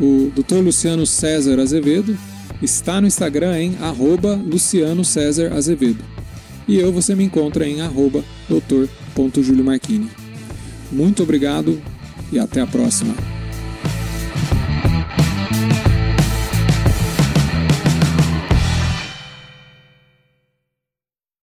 O 0.00 0.30
Dr. 0.36 0.58
Luciano 0.58 1.04
César 1.04 1.58
Azevedo 1.58 2.16
está 2.62 3.00
no 3.00 3.08
Instagram 3.08 3.58
em 3.58 3.76
arroba 3.80 4.36
Luciano 4.36 5.04
César 5.04 5.52
Azevedo. 5.52 6.04
E 6.68 6.78
eu 6.78 6.92
você 6.92 7.16
me 7.16 7.24
encontra 7.24 7.66
em 7.66 7.80
arroba 7.80 8.22
doutor.juliomarchini. 8.48 10.08
Muito 10.92 11.24
obrigado 11.24 11.82
e 12.30 12.38
até 12.38 12.60
a 12.60 12.68
próxima. 12.68 13.33